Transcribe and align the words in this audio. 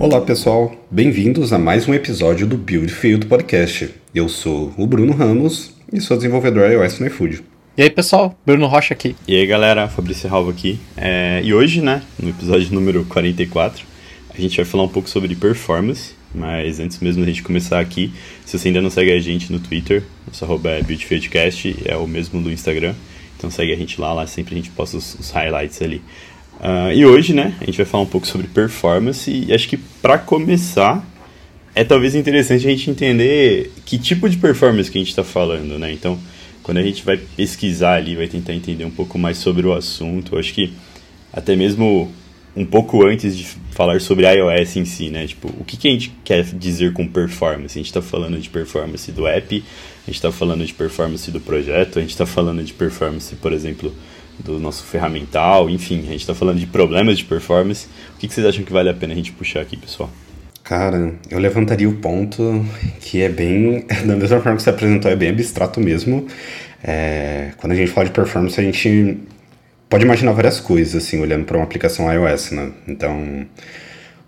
Olá 0.00 0.18
pessoal, 0.18 0.74
bem-vindos 0.90 1.52
a 1.52 1.58
mais 1.58 1.86
um 1.86 1.92
episódio 1.92 2.46
do 2.46 2.56
Build 2.56 2.90
Field 2.90 3.26
Podcast. 3.26 3.90
Eu 4.14 4.30
sou 4.30 4.72
o 4.78 4.86
Bruno 4.86 5.12
Ramos 5.12 5.74
e 5.92 6.00
sou 6.00 6.16
desenvolvedor 6.16 6.72
iOS 6.72 6.98
no 7.00 7.06
iFood. 7.06 7.44
E 7.76 7.82
aí 7.82 7.90
pessoal, 7.90 8.34
Bruno 8.46 8.66
Rocha 8.66 8.94
aqui. 8.94 9.14
E 9.28 9.36
aí 9.36 9.46
galera, 9.46 9.88
Fabrício 9.88 10.26
Ralvo 10.26 10.48
aqui. 10.48 10.80
É, 10.96 11.42
e 11.44 11.52
hoje, 11.52 11.82
né, 11.82 12.00
no 12.18 12.30
episódio 12.30 12.72
número 12.72 13.04
44, 13.04 13.84
a 14.34 14.40
gente 14.40 14.56
vai 14.56 14.64
falar 14.64 14.84
um 14.84 14.88
pouco 14.88 15.06
sobre 15.06 15.34
performance, 15.34 16.14
mas 16.34 16.80
antes 16.80 16.98
mesmo 17.00 17.22
da 17.22 17.28
gente 17.28 17.42
começar 17.42 17.78
aqui, 17.78 18.10
se 18.46 18.58
você 18.58 18.68
ainda 18.68 18.80
não 18.80 18.88
segue 18.88 19.12
a 19.12 19.20
gente 19.20 19.52
no 19.52 19.60
Twitter, 19.60 20.02
nosso 20.26 20.42
arroba 20.46 20.70
é 20.70 20.82
BuildFieldCast, 20.82 21.76
é 21.84 21.94
o 21.94 22.06
mesmo 22.06 22.40
do 22.40 22.50
Instagram, 22.50 22.94
então 23.36 23.50
segue 23.50 23.70
a 23.70 23.76
gente 23.76 24.00
lá, 24.00 24.14
lá 24.14 24.26
sempre 24.26 24.54
a 24.54 24.56
gente 24.56 24.70
posta 24.70 24.96
os, 24.96 25.14
os 25.20 25.30
highlights 25.30 25.82
ali. 25.82 26.00
Uh, 26.60 26.92
e 26.92 27.06
hoje, 27.06 27.32
né, 27.32 27.54
a 27.58 27.64
gente 27.64 27.78
vai 27.78 27.86
falar 27.86 28.04
um 28.04 28.06
pouco 28.06 28.26
sobre 28.26 28.46
performance 28.46 29.30
e 29.30 29.52
acho 29.52 29.66
que 29.66 29.78
para 29.78 30.18
começar 30.18 31.02
é 31.74 31.82
talvez 31.82 32.14
interessante 32.14 32.66
a 32.66 32.70
gente 32.70 32.90
entender 32.90 33.72
que 33.86 33.96
tipo 33.96 34.28
de 34.28 34.36
performance 34.36 34.90
que 34.90 34.98
a 34.98 35.00
gente 35.00 35.08
está 35.08 35.24
falando, 35.24 35.78
né? 35.78 35.90
Então, 35.92 36.18
quando 36.62 36.78
a 36.78 36.82
gente 36.82 37.02
vai 37.02 37.16
pesquisar 37.16 37.94
ali, 37.94 38.14
vai 38.14 38.26
tentar 38.26 38.52
entender 38.52 38.84
um 38.84 38.90
pouco 38.90 39.18
mais 39.18 39.38
sobre 39.38 39.66
o 39.66 39.72
assunto, 39.72 40.36
acho 40.36 40.52
que 40.52 40.72
até 41.32 41.56
mesmo 41.56 42.12
um 42.54 42.66
pouco 42.66 43.06
antes 43.06 43.36
de 43.36 43.46
falar 43.70 44.00
sobre 44.00 44.26
iOS 44.26 44.76
em 44.76 44.84
si, 44.84 45.08
né? 45.08 45.26
Tipo, 45.26 45.48
o 45.58 45.64
que, 45.64 45.76
que 45.76 45.88
a 45.88 45.90
gente 45.92 46.12
quer 46.24 46.42
dizer 46.44 46.92
com 46.92 47.06
performance? 47.06 47.78
A 47.78 47.80
gente 47.80 47.86
está 47.86 48.02
falando 48.02 48.38
de 48.38 48.50
performance 48.50 49.10
do 49.12 49.26
app, 49.26 49.64
a 50.02 50.06
gente 50.06 50.16
está 50.16 50.32
falando 50.32 50.66
de 50.66 50.74
performance 50.74 51.30
do 51.30 51.40
projeto, 51.40 51.98
a 51.98 52.02
gente 52.02 52.10
está 52.10 52.26
falando 52.26 52.62
de 52.62 52.72
performance, 52.72 53.34
por 53.36 53.52
exemplo, 53.52 53.94
do 54.44 54.58
nosso 54.58 54.84
ferramental, 54.84 55.68
enfim, 55.68 56.00
a 56.00 56.12
gente 56.12 56.20
está 56.20 56.34
falando 56.34 56.58
de 56.58 56.66
problemas 56.66 57.18
de 57.18 57.24
performance. 57.24 57.86
O 58.14 58.18
que, 58.18 58.28
que 58.28 58.34
vocês 58.34 58.46
acham 58.46 58.64
que 58.64 58.72
vale 58.72 58.88
a 58.88 58.94
pena 58.94 59.12
a 59.12 59.16
gente 59.16 59.32
puxar 59.32 59.60
aqui, 59.60 59.76
pessoal? 59.76 60.10
Cara, 60.62 61.14
eu 61.30 61.38
levantaria 61.38 61.88
o 61.88 61.94
ponto 61.94 62.64
que 63.00 63.22
é 63.22 63.28
bem, 63.28 63.84
da 64.06 64.16
mesma 64.16 64.40
forma 64.40 64.56
que 64.56 64.62
você 64.62 64.70
apresentou, 64.70 65.10
é 65.10 65.16
bem 65.16 65.30
abstrato 65.30 65.80
mesmo. 65.80 66.26
É, 66.82 67.50
quando 67.56 67.72
a 67.72 67.74
gente 67.74 67.90
fala 67.90 68.06
de 68.06 68.12
performance, 68.12 68.58
a 68.58 68.62
gente 68.62 69.18
pode 69.88 70.04
imaginar 70.04 70.32
várias 70.32 70.60
coisas, 70.60 71.02
assim, 71.02 71.20
olhando 71.20 71.44
para 71.44 71.56
uma 71.56 71.64
aplicação 71.64 72.10
iOS, 72.12 72.52
né? 72.52 72.70
Então, 72.86 73.46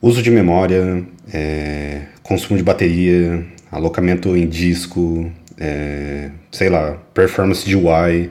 uso 0.01 0.21
de 0.23 0.31
memória, 0.31 1.05
é, 1.33 2.03
consumo 2.23 2.57
de 2.57 2.65
bateria, 2.65 3.45
alocamento 3.71 4.37
em 4.37 4.49
disco, 4.49 5.31
é, 5.59 6.31
sei 6.51 6.69
lá, 6.69 6.99
performance 7.15 7.65
de 7.65 7.77
UI. 7.77 8.31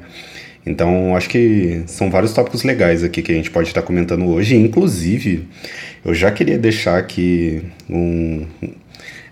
Então, 0.65 1.15
acho 1.15 1.29
que 1.29 1.81
são 1.87 2.09
vários 2.09 2.33
tópicos 2.33 2.63
legais 2.63 3.03
aqui 3.03 3.21
que 3.21 3.31
a 3.31 3.35
gente 3.35 3.49
pode 3.49 3.67
estar 3.67 3.81
comentando 3.81 4.25
hoje. 4.27 4.55
Inclusive, 4.55 5.47
eu 6.05 6.13
já 6.13 6.31
queria 6.31 6.57
deixar 6.57 6.97
aqui 6.97 7.63
um. 7.89 8.45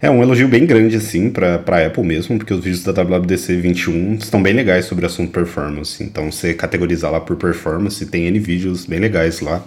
É 0.01 0.09
um 0.09 0.23
elogio 0.23 0.47
bem 0.47 0.65
grande, 0.65 0.95
assim, 0.95 1.29
para 1.29 1.61
a 1.67 1.85
Apple 1.85 2.03
mesmo, 2.03 2.37
porque 2.37 2.53
os 2.53 2.63
vídeos 2.63 2.83
da 2.83 2.93
WWDC 2.93 3.57
21 3.57 4.15
estão 4.15 4.41
bem 4.41 4.53
legais 4.53 4.85
sobre 4.85 5.03
o 5.03 5.07
assunto 5.07 5.31
performance. 5.31 6.01
Então, 6.01 6.31
você 6.31 6.53
categorizar 6.53 7.11
lá 7.11 7.19
por 7.19 7.35
performance, 7.35 8.05
tem 8.05 8.25
N 8.25 8.39
vídeos 8.39 8.85
bem 8.85 8.99
legais 8.99 9.41
lá, 9.41 9.61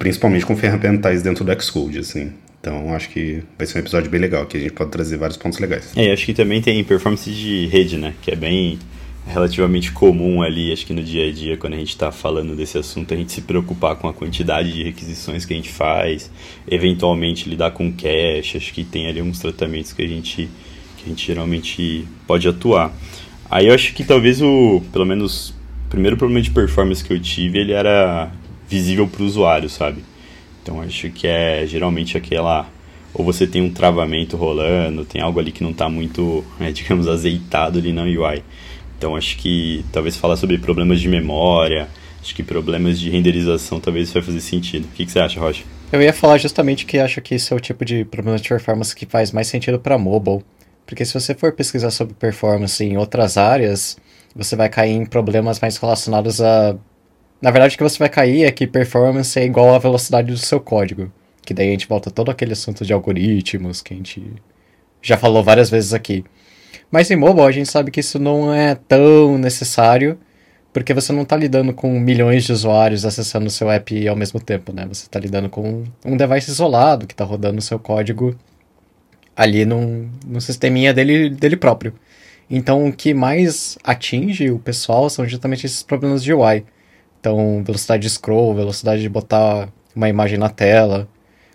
principalmente 0.00 0.44
com 0.44 0.56
ferramentais 0.56 1.22
dentro 1.22 1.44
do 1.44 1.62
Xcode, 1.62 2.00
assim. 2.00 2.32
Então, 2.60 2.92
acho 2.94 3.08
que 3.10 3.42
vai 3.56 3.66
ser 3.66 3.78
um 3.78 3.80
episódio 3.80 4.10
bem 4.10 4.20
legal, 4.20 4.46
que 4.46 4.56
a 4.56 4.60
gente 4.60 4.72
pode 4.72 4.90
trazer 4.90 5.16
vários 5.16 5.36
pontos 5.36 5.60
legais. 5.60 5.90
É, 5.94 6.12
acho 6.12 6.26
que 6.26 6.34
também 6.34 6.60
tem 6.60 6.82
performance 6.82 7.30
de 7.30 7.66
rede, 7.66 7.96
né? 7.96 8.14
Que 8.20 8.32
é 8.32 8.36
bem 8.36 8.80
relativamente 9.26 9.92
comum 9.92 10.42
ali, 10.42 10.72
acho 10.72 10.84
que 10.84 10.92
no 10.92 11.02
dia 11.02 11.28
a 11.28 11.32
dia, 11.32 11.56
quando 11.56 11.74
a 11.74 11.76
gente 11.76 11.90
está 11.90 12.10
falando 12.10 12.56
desse 12.56 12.76
assunto, 12.76 13.14
a 13.14 13.16
gente 13.16 13.32
se 13.32 13.42
preocupar 13.42 13.96
com 13.96 14.08
a 14.08 14.12
quantidade 14.12 14.72
de 14.72 14.82
requisições 14.82 15.44
que 15.44 15.52
a 15.52 15.56
gente 15.56 15.70
faz, 15.70 16.30
eventualmente 16.68 17.48
lidar 17.48 17.70
com 17.70 17.92
cache, 17.92 18.56
acho 18.56 18.72
que 18.72 18.84
tem 18.84 19.06
ali 19.06 19.20
alguns 19.20 19.38
tratamentos 19.38 19.92
que 19.92 20.02
a 20.02 20.08
gente, 20.08 20.48
que 20.96 21.04
a 21.04 21.08
gente 21.08 21.26
geralmente 21.26 22.06
pode 22.26 22.48
atuar. 22.48 22.92
Aí 23.50 23.68
eu 23.68 23.74
acho 23.74 23.94
que 23.94 24.02
talvez 24.02 24.42
o, 24.42 24.82
pelo 24.92 25.06
menos, 25.06 25.50
o 25.86 25.90
primeiro 25.90 26.16
problema 26.16 26.42
de 26.42 26.50
performance 26.50 27.04
que 27.04 27.12
eu 27.12 27.20
tive, 27.20 27.58
ele 27.58 27.72
era 27.72 28.32
visível 28.68 29.06
para 29.06 29.22
o 29.22 29.26
usuário, 29.26 29.68
sabe? 29.68 30.02
Então 30.62 30.80
acho 30.80 31.10
que 31.10 31.26
é 31.26 31.64
geralmente 31.66 32.16
aquela 32.16 32.68
ou 33.14 33.24
você 33.24 33.46
tem 33.46 33.60
um 33.60 33.70
travamento 33.70 34.36
rolando, 34.36 35.04
tem 35.04 35.20
algo 35.20 35.38
ali 35.38 35.52
que 35.52 35.62
não 35.62 35.70
está 35.70 35.88
muito, 35.88 36.44
é, 36.58 36.72
digamos, 36.72 37.06
azeitado 37.06 37.78
ali 37.78 37.92
na 37.92 38.04
UI. 38.04 38.42
Então 39.02 39.16
acho 39.16 39.36
que 39.36 39.84
talvez 39.90 40.16
falar 40.16 40.36
sobre 40.36 40.58
problemas 40.58 41.00
de 41.00 41.08
memória, 41.08 41.88
acho 42.20 42.32
que 42.32 42.40
problemas 42.40 43.00
de 43.00 43.10
renderização 43.10 43.80
talvez 43.80 44.12
vai 44.12 44.22
fazer 44.22 44.40
sentido. 44.40 44.84
O 44.84 44.88
que, 44.90 45.04
que 45.04 45.10
você 45.10 45.18
acha, 45.18 45.40
Rocha? 45.40 45.64
Eu 45.90 46.00
ia 46.00 46.12
falar 46.12 46.38
justamente 46.38 46.86
que 46.86 47.00
acho 47.00 47.20
que 47.20 47.34
esse 47.34 47.52
é 47.52 47.56
o 47.56 47.58
tipo 47.58 47.84
de 47.84 48.04
problema 48.04 48.38
de 48.38 48.48
performance 48.48 48.94
que 48.94 49.04
faz 49.04 49.32
mais 49.32 49.48
sentido 49.48 49.80
para 49.80 49.98
mobile. 49.98 50.44
Porque 50.86 51.04
se 51.04 51.14
você 51.14 51.34
for 51.34 51.50
pesquisar 51.50 51.90
sobre 51.90 52.14
performance 52.14 52.84
em 52.84 52.96
outras 52.96 53.36
áreas, 53.36 53.98
você 54.36 54.54
vai 54.54 54.68
cair 54.68 54.92
em 54.92 55.04
problemas 55.04 55.58
mais 55.58 55.76
relacionados 55.78 56.40
a. 56.40 56.76
Na 57.40 57.50
verdade, 57.50 57.74
o 57.74 57.78
que 57.78 57.82
você 57.82 57.98
vai 57.98 58.08
cair 58.08 58.44
é 58.44 58.52
que 58.52 58.68
performance 58.68 59.36
é 59.36 59.44
igual 59.44 59.74
à 59.74 59.80
velocidade 59.80 60.30
do 60.30 60.38
seu 60.38 60.60
código. 60.60 61.10
Que 61.44 61.52
daí 61.52 61.70
a 61.70 61.72
gente 61.72 61.88
volta 61.88 62.08
todo 62.08 62.30
aquele 62.30 62.52
assunto 62.52 62.86
de 62.86 62.92
algoritmos 62.92 63.82
que 63.82 63.94
a 63.94 63.96
gente 63.96 64.22
já 65.02 65.16
falou 65.16 65.42
várias 65.42 65.68
vezes 65.68 65.92
aqui. 65.92 66.24
Mas 66.92 67.10
em 67.10 67.16
mobile 67.16 67.46
a 67.46 67.50
gente 67.50 67.70
sabe 67.70 67.90
que 67.90 68.00
isso 68.00 68.18
não 68.18 68.54
é 68.54 68.74
tão 68.74 69.38
necessário, 69.38 70.18
porque 70.74 70.92
você 70.92 71.10
não 71.10 71.22
está 71.22 71.34
lidando 71.34 71.72
com 71.72 71.98
milhões 71.98 72.44
de 72.44 72.52
usuários 72.52 73.06
acessando 73.06 73.46
o 73.46 73.50
seu 73.50 73.70
app 73.70 74.06
ao 74.06 74.14
mesmo 74.14 74.38
tempo, 74.38 74.74
né? 74.74 74.84
Você 74.86 75.06
está 75.06 75.18
lidando 75.18 75.48
com 75.48 75.84
um 76.04 76.16
device 76.18 76.50
isolado 76.50 77.06
que 77.06 77.14
está 77.14 77.24
rodando 77.24 77.58
o 77.58 77.62
seu 77.62 77.78
código 77.78 78.36
ali 79.34 79.64
num, 79.64 80.10
num 80.26 80.38
sisteminha 80.38 80.92
dele, 80.92 81.30
dele 81.30 81.56
próprio. 81.56 81.94
Então, 82.50 82.86
o 82.86 82.92
que 82.92 83.14
mais 83.14 83.78
atinge 83.82 84.50
o 84.50 84.58
pessoal 84.58 85.08
são 85.08 85.26
justamente 85.26 85.64
esses 85.64 85.82
problemas 85.82 86.22
de 86.22 86.34
UI. 86.34 86.62
Então, 87.18 87.62
velocidade 87.64 88.02
de 88.02 88.10
scroll, 88.10 88.54
velocidade 88.54 89.00
de 89.00 89.08
botar 89.08 89.70
uma 89.96 90.10
imagem 90.10 90.38
na 90.38 90.50
tela, 90.50 91.08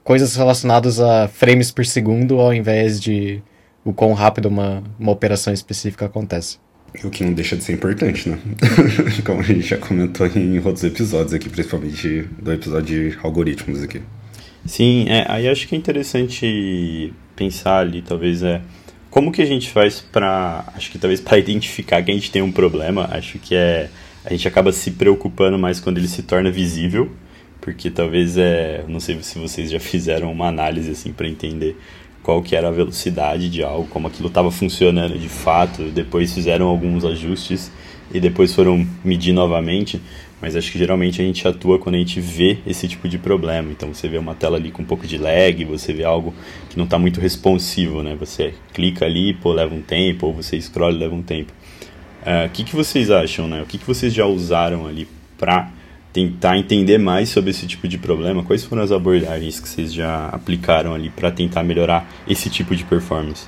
coisas 0.03 0.35
relacionadas 0.35 0.99
a 0.99 1.27
frames 1.27 1.69
por 1.69 1.85
segundo 1.85 2.39
ao 2.39 2.51
invés 2.51 2.99
de 2.99 3.43
o 3.87 3.93
quão 3.93 4.11
rápido 4.11 4.49
uma, 4.49 4.83
uma 4.99 5.13
operação 5.13 5.53
específica 5.53 6.05
acontece. 6.05 6.57
O 7.05 7.09
que 7.09 7.23
não 7.23 7.31
deixa 7.31 7.55
de 7.55 7.63
ser 7.63 7.71
importante, 7.71 8.27
né? 8.27 8.37
Como 9.25 9.39
a 9.39 9.43
gente 9.43 9.61
já 9.61 9.77
comentou 9.77 10.27
em 10.27 10.57
outros 10.59 10.83
episódios 10.83 11.33
aqui, 11.33 11.47
principalmente 11.47 12.27
do 12.37 12.51
episódio 12.51 13.11
de 13.11 13.17
algoritmos 13.23 13.81
aqui. 13.81 14.01
Sim, 14.65 15.05
é, 15.07 15.25
aí 15.29 15.47
acho 15.47 15.65
que 15.69 15.75
é 15.75 15.77
interessante 15.77 17.13
pensar 17.33 17.79
ali, 17.79 18.01
talvez 18.01 18.43
é 18.43 18.61
como 19.09 19.31
que 19.31 19.41
a 19.41 19.45
gente 19.45 19.69
faz 19.69 20.01
para, 20.01 20.65
acho 20.75 20.91
que 20.91 20.99
talvez 20.99 21.21
para 21.21 21.37
identificar 21.39 22.03
que 22.03 22.11
a 22.11 22.13
gente 22.13 22.29
tem 22.29 22.41
um 22.41 22.51
problema, 22.51 23.07
acho 23.11 23.39
que 23.39 23.55
é 23.55 23.89
a 24.25 24.31
gente 24.31 24.45
acaba 24.45 24.73
se 24.73 24.91
preocupando 24.91 25.57
mais 25.57 25.79
quando 25.79 25.97
ele 25.97 26.07
se 26.09 26.23
torna 26.23 26.51
visível, 26.51 27.09
porque 27.61 27.89
talvez 27.89 28.37
é, 28.37 28.83
não 28.89 28.99
sei 28.99 29.23
se 29.23 29.39
vocês 29.39 29.71
já 29.71 29.79
fizeram 29.79 30.29
uma 30.29 30.47
análise 30.47 30.91
assim 30.91 31.13
para 31.13 31.29
entender 31.29 31.77
qual 32.27 32.41
que 32.41 32.57
era 32.57 32.67
a 32.67 32.71
velocidade 32.71 33.49
de 33.49 33.63
algo, 33.63 33.87
como 33.87 34.09
aquilo 34.09 34.27
estava 34.27 34.51
funcionando 34.51 35.17
de 35.17 35.29
fato. 35.29 35.83
Depois 35.83 36.33
fizeram 36.33 36.67
alguns 36.67 37.05
ajustes 37.05 37.71
e 38.13 38.19
depois 38.19 38.53
foram 38.53 38.85
medir 39.01 39.31
novamente. 39.31 40.01
Mas 40.41 40.53
acho 40.53 40.69
que 40.69 40.77
geralmente 40.77 41.21
a 41.21 41.23
gente 41.25 41.47
atua 41.47 41.79
quando 41.79 41.95
a 41.95 41.99
gente 41.99 42.19
vê 42.19 42.57
esse 42.67 42.85
tipo 42.85 43.07
de 43.07 43.17
problema. 43.17 43.71
Então 43.71 43.93
você 43.93 44.09
vê 44.09 44.17
uma 44.17 44.35
tela 44.35 44.57
ali 44.57 44.71
com 44.71 44.81
um 44.81 44.85
pouco 44.85 45.07
de 45.07 45.17
lag, 45.17 45.63
você 45.63 45.93
vê 45.93 46.03
algo 46.03 46.33
que 46.69 46.77
não 46.77 46.83
está 46.83 46.99
muito 46.99 47.21
responsivo, 47.21 48.03
né? 48.03 48.17
Você 48.19 48.53
clica 48.73 49.05
ali, 49.05 49.33
pô, 49.33 49.53
leva 49.53 49.73
um 49.73 49.81
tempo, 49.81 50.27
ou 50.27 50.33
você 50.33 50.59
scrolla 50.59 50.97
leva 50.97 51.15
um 51.15 51.23
tempo. 51.23 51.53
Eh, 52.25 52.43
o 52.43 52.47
uh, 52.47 52.49
que, 52.49 52.65
que 52.65 52.75
vocês 52.75 53.09
acham, 53.09 53.47
né? 53.47 53.61
O 53.61 53.65
que, 53.65 53.77
que 53.77 53.87
vocês 53.87 54.13
já 54.13 54.25
usaram 54.25 54.85
ali 54.85 55.07
para 55.37 55.71
tentar 56.17 56.57
entender 56.57 56.97
mais 56.97 57.29
sobre 57.29 57.51
esse 57.51 57.67
tipo 57.67 57.87
de 57.87 57.95
problema, 57.95 58.43
quais 58.43 58.63
foram 58.63 58.81
as 58.81 58.91
abordagens 58.91 59.59
que 59.59 59.69
vocês 59.69 59.93
já 59.93 60.29
aplicaram 60.29 60.95
ali 60.95 61.11
para 61.11 61.29
tentar 61.29 61.63
melhorar 61.63 62.09
esse 62.27 62.49
tipo 62.49 62.75
de 62.75 62.83
performance? 62.83 63.45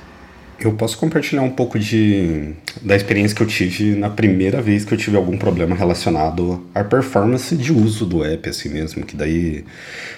Eu 0.60 0.72
posso 0.74 0.96
compartilhar 0.96 1.42
um 1.42 1.50
pouco 1.50 1.80
de, 1.80 2.52
da 2.80 2.94
experiência 2.94 3.34
que 3.34 3.42
eu 3.42 3.46
tive 3.46 3.96
na 3.96 4.08
primeira 4.08 4.62
vez 4.62 4.84
que 4.84 4.94
eu 4.94 4.98
tive 4.98 5.16
algum 5.16 5.36
problema 5.36 5.74
relacionado 5.74 6.64
à 6.72 6.84
performance 6.84 7.56
de 7.56 7.72
uso 7.72 8.06
do 8.06 8.22
app, 8.24 8.48
assim 8.48 8.68
mesmo, 8.68 9.04
que 9.04 9.16
daí 9.16 9.64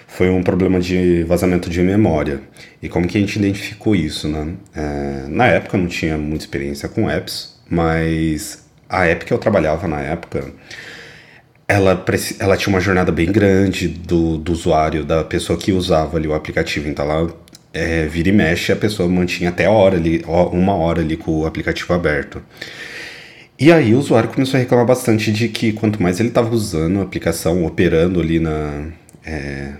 foi 0.06 0.28
um 0.28 0.42
problema 0.42 0.78
de 0.78 1.22
vazamento 1.22 1.70
de 1.70 1.80
memória. 1.80 2.42
E 2.82 2.88
como 2.88 3.08
que 3.08 3.16
a 3.16 3.20
gente 3.20 3.36
identificou 3.36 3.96
isso, 3.96 4.28
né? 4.28 4.52
É, 4.74 5.26
na 5.26 5.46
época 5.46 5.78
eu 5.78 5.80
não 5.80 5.88
tinha 5.88 6.18
muita 6.18 6.44
experiência 6.44 6.86
com 6.86 7.08
apps, 7.08 7.56
mas 7.70 8.62
a 8.90 9.06
app 9.06 9.24
que 9.24 9.32
eu 9.32 9.38
trabalhava 9.38 9.88
na 9.88 10.00
época 10.02 10.52
ela, 11.66 12.04
ela 12.38 12.56
tinha 12.56 12.72
uma 12.72 12.80
jornada 12.80 13.10
bem 13.10 13.30
grande 13.30 13.88
do, 13.88 14.36
do 14.36 14.52
usuário, 14.52 15.04
da 15.04 15.24
pessoa 15.24 15.58
que 15.58 15.72
usava 15.72 16.16
ali 16.16 16.28
o 16.28 16.34
aplicativo. 16.34 16.88
Então 16.88 17.04
ela 17.04 17.34
é, 17.72 18.06
vira 18.06 18.28
e 18.28 18.32
mexe, 18.32 18.72
a 18.72 18.76
pessoa 18.76 19.08
mantinha 19.08 19.50
até 19.50 19.68
hora 19.68 19.96
ali, 19.96 20.22
uma 20.26 20.74
hora 20.74 21.00
ali 21.00 21.16
com 21.16 21.40
o 21.40 21.46
aplicativo 21.46 21.92
aberto. 21.94 22.42
E 23.58 23.70
aí 23.70 23.94
o 23.94 23.98
usuário 23.98 24.28
começou 24.28 24.58
a 24.58 24.60
reclamar 24.60 24.86
bastante 24.86 25.32
de 25.32 25.48
que 25.48 25.72
quanto 25.72 26.02
mais 26.02 26.18
ele 26.18 26.30
estava 26.30 26.52
usando 26.54 26.98
a 27.00 27.02
aplicação, 27.02 27.64
operando 27.64 28.20
ali 28.20 28.40
na. 28.40 28.86
É, 29.24 29.72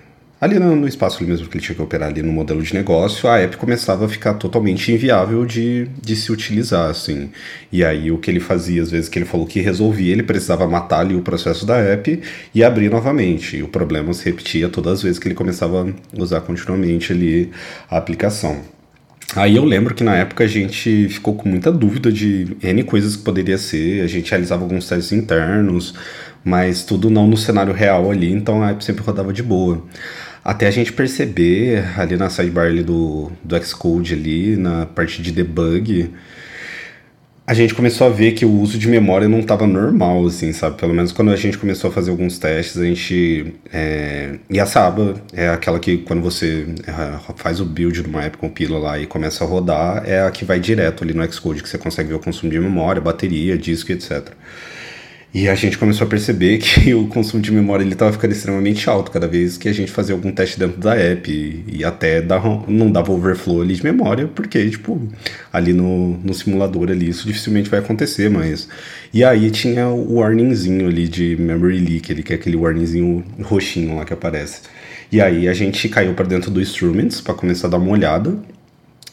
ali 0.42 0.58
no, 0.58 0.74
no 0.74 0.88
espaço 0.88 1.18
ali 1.18 1.30
mesmo 1.30 1.46
que 1.46 1.56
ele 1.56 1.64
tinha 1.64 1.76
que 1.76 1.80
operar 1.80 2.08
ali 2.08 2.20
no 2.20 2.32
modelo 2.32 2.60
de 2.60 2.74
negócio, 2.74 3.28
a 3.28 3.38
app 3.38 3.56
começava 3.56 4.06
a 4.06 4.08
ficar 4.08 4.34
totalmente 4.34 4.90
inviável 4.90 5.46
de, 5.46 5.86
de 6.02 6.16
se 6.16 6.32
utilizar, 6.32 6.90
assim. 6.90 7.30
E 7.70 7.84
aí 7.84 8.10
o 8.10 8.18
que 8.18 8.28
ele 8.28 8.40
fazia, 8.40 8.82
às 8.82 8.90
vezes 8.90 9.08
que 9.08 9.20
ele 9.20 9.24
falou 9.24 9.46
que 9.46 9.60
resolvia, 9.60 10.10
ele 10.10 10.24
precisava 10.24 10.66
matar 10.66 10.98
ali 10.98 11.14
o 11.14 11.22
processo 11.22 11.64
da 11.64 11.76
app 11.76 12.20
e 12.52 12.64
abrir 12.64 12.90
novamente. 12.90 13.58
E 13.58 13.62
o 13.62 13.68
problema 13.68 14.12
se 14.12 14.24
repetia 14.24 14.68
todas 14.68 14.94
as 14.94 15.02
vezes 15.04 15.20
que 15.20 15.28
ele 15.28 15.36
começava 15.36 15.88
a 15.88 16.20
usar 16.20 16.40
continuamente 16.40 17.12
ali 17.12 17.52
a 17.88 17.96
aplicação. 17.96 18.62
Aí 19.36 19.54
eu 19.54 19.64
lembro 19.64 19.94
que 19.94 20.02
na 20.02 20.16
época 20.16 20.42
a 20.42 20.48
gente 20.48 21.08
ficou 21.08 21.36
com 21.36 21.48
muita 21.48 21.70
dúvida 21.70 22.10
de 22.10 22.56
N 22.60 22.82
coisas 22.82 23.14
que 23.14 23.22
poderia 23.22 23.56
ser, 23.56 24.02
a 24.02 24.08
gente 24.08 24.28
realizava 24.28 24.64
alguns 24.64 24.88
testes 24.88 25.12
internos, 25.12 25.94
mas 26.44 26.82
tudo 26.84 27.08
não 27.08 27.28
no 27.28 27.36
cenário 27.36 27.72
real 27.72 28.10
ali, 28.10 28.32
então 28.32 28.60
a 28.60 28.70
app 28.70 28.84
sempre 28.84 29.04
rodava 29.04 29.32
de 29.32 29.42
boa. 29.42 29.82
Até 30.44 30.66
a 30.66 30.70
gente 30.70 30.92
perceber 30.92 31.84
ali 31.96 32.16
na 32.16 32.28
sidebar 32.28 32.66
ali 32.66 32.82
do, 32.82 33.30
do 33.44 33.64
Xcode 33.64 34.14
ali, 34.14 34.56
na 34.56 34.86
parte 34.86 35.22
de 35.22 35.30
debug, 35.30 36.10
a 37.46 37.54
gente 37.54 37.74
começou 37.74 38.06
a 38.06 38.10
ver 38.10 38.32
que 38.32 38.44
o 38.44 38.50
uso 38.50 38.78
de 38.78 38.88
memória 38.88 39.28
não 39.28 39.40
estava 39.40 39.66
normal, 39.66 40.26
assim, 40.26 40.52
sabe? 40.52 40.78
Pelo 40.78 40.94
menos 40.94 41.12
quando 41.12 41.30
a 41.32 41.36
gente 41.36 41.58
começou 41.58 41.90
a 41.90 41.92
fazer 41.92 42.10
alguns 42.10 42.38
testes, 42.38 42.80
a 42.80 42.84
gente. 42.84 43.54
É... 43.72 44.36
E 44.48 44.60
a 44.60 44.66
Saba 44.66 45.14
é 45.32 45.48
aquela 45.48 45.78
que, 45.78 45.98
quando 45.98 46.22
você 46.22 46.66
é, 46.86 47.32
faz 47.36 47.60
o 47.60 47.64
build 47.64 48.00
de 48.00 48.08
uma 48.08 48.22
app, 48.24 48.36
compila 48.38 48.78
lá 48.78 48.98
e 48.98 49.06
começa 49.06 49.44
a 49.44 49.46
rodar, 49.46 50.04
é 50.06 50.22
a 50.22 50.30
que 50.30 50.44
vai 50.44 50.60
direto 50.60 51.02
ali 51.02 51.12
no 51.14 51.32
Xcode, 51.32 51.62
que 51.62 51.68
você 51.68 51.78
consegue 51.78 52.08
ver 52.10 52.14
o 52.14 52.20
consumo 52.20 52.50
de 52.50 52.58
memória, 52.58 53.02
bateria, 53.02 53.58
disco, 53.58 53.90
etc. 53.92 54.28
E 55.34 55.48
a 55.48 55.54
gente 55.54 55.78
começou 55.78 56.06
a 56.06 56.10
perceber 56.10 56.58
que 56.58 56.92
o 56.94 57.06
consumo 57.06 57.42
de 57.42 57.50
memória 57.50 57.82
ele 57.82 57.94
estava 57.94 58.12
ficando 58.12 58.32
extremamente 58.32 58.88
alto 58.90 59.10
cada 59.10 59.26
vez 59.26 59.56
que 59.56 59.66
a 59.66 59.72
gente 59.72 59.90
fazia 59.90 60.14
algum 60.14 60.30
teste 60.30 60.58
dentro 60.58 60.78
da 60.78 60.94
app 60.94 61.30
e, 61.30 61.64
e 61.78 61.84
até 61.84 62.20
dava, 62.20 62.62
não 62.68 62.90
dava 62.90 63.12
overflow 63.12 63.62
ali 63.62 63.74
de 63.74 63.82
memória, 63.82 64.28
porque, 64.28 64.68
tipo, 64.68 65.00
ali 65.50 65.72
no, 65.72 66.18
no 66.18 66.34
simulador 66.34 66.90
ali 66.90 67.08
isso 67.08 67.26
dificilmente 67.26 67.70
vai 67.70 67.80
acontecer, 67.80 68.28
mas... 68.28 68.68
E 69.12 69.24
aí 69.24 69.50
tinha 69.50 69.88
o 69.88 70.16
warningzinho 70.16 70.86
ali 70.86 71.08
de 71.08 71.36
memory 71.36 71.78
leak, 71.78 72.12
ele 72.12 72.22
que 72.22 72.32
é 72.32 72.36
aquele 72.36 72.56
warningzinho 72.56 73.24
roxinho 73.42 73.96
lá 73.96 74.04
que 74.04 74.12
aparece. 74.12 74.60
E 75.10 75.20
aí 75.20 75.48
a 75.48 75.52
gente 75.54 75.88
caiu 75.88 76.14
para 76.14 76.26
dentro 76.26 76.50
do 76.50 76.60
Instruments 76.60 77.20
para 77.20 77.34
começar 77.34 77.66
a 77.68 77.70
dar 77.70 77.78
uma 77.78 77.90
olhada 77.92 78.38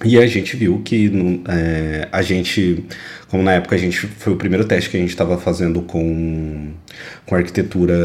e 0.04 0.18
a 0.18 0.26
gente 0.28 0.56
viu 0.56 0.82
que 0.84 1.12
é, 1.48 2.08
a 2.10 2.22
gente, 2.22 2.86
como 3.28 3.44
na 3.44 3.54
época 3.54 3.76
a 3.76 3.80
gente 3.80 3.98
foi 3.98 4.32
o 4.32 4.38
primeiro 4.38 4.64
teste 4.64 4.90
que 4.90 4.96
a 4.96 5.00
gente 5.00 5.10
estava 5.10 5.38
fazendo 5.38 5.82
com, 5.82 6.72
com 7.26 7.36
arquitetura 7.36 7.96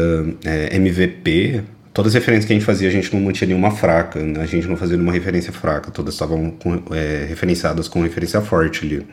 é, 0.43 0.75
MVP, 0.75 1.63
todas 1.93 2.13
as 2.13 2.15
referências 2.15 2.45
que 2.45 2.51
a 2.51 2.55
gente 2.57 2.65
fazia 2.65 2.89
a 2.89 2.91
gente 2.91 3.13
não 3.13 3.21
mantinha 3.21 3.47
nenhuma 3.47 3.71
fraca, 3.71 4.19
né? 4.19 4.41
a 4.41 4.45
gente 4.45 4.67
não 4.67 4.75
fazia 4.75 4.97
nenhuma 4.97 5.13
referência 5.13 5.53
fraca, 5.53 5.89
todas 5.89 6.13
estavam 6.13 6.53
é, 6.91 7.25
referenciadas 7.29 7.87
com 7.87 8.01
referência 8.01 8.41
forte 8.41 8.85
ali. 8.85 9.05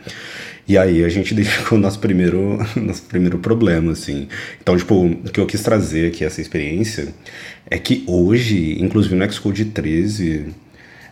E 0.66 0.76
aí 0.76 1.04
a 1.04 1.08
gente 1.08 1.30
identificou 1.34 1.78
o 1.78 1.80
nosso 1.80 2.00
primeiro, 2.00 2.58
nosso 2.74 3.02
primeiro 3.02 3.38
problema, 3.38 3.92
assim. 3.92 4.26
Então, 4.60 4.76
tipo, 4.76 5.06
o 5.06 5.30
que 5.30 5.38
eu 5.38 5.46
quis 5.46 5.62
trazer 5.62 6.08
aqui, 6.08 6.24
essa 6.24 6.40
experiência, 6.40 7.14
é 7.70 7.78
que 7.78 8.02
hoje, 8.08 8.82
inclusive 8.82 9.14
no 9.14 9.32
Xcode 9.32 9.66
13, 9.66 10.52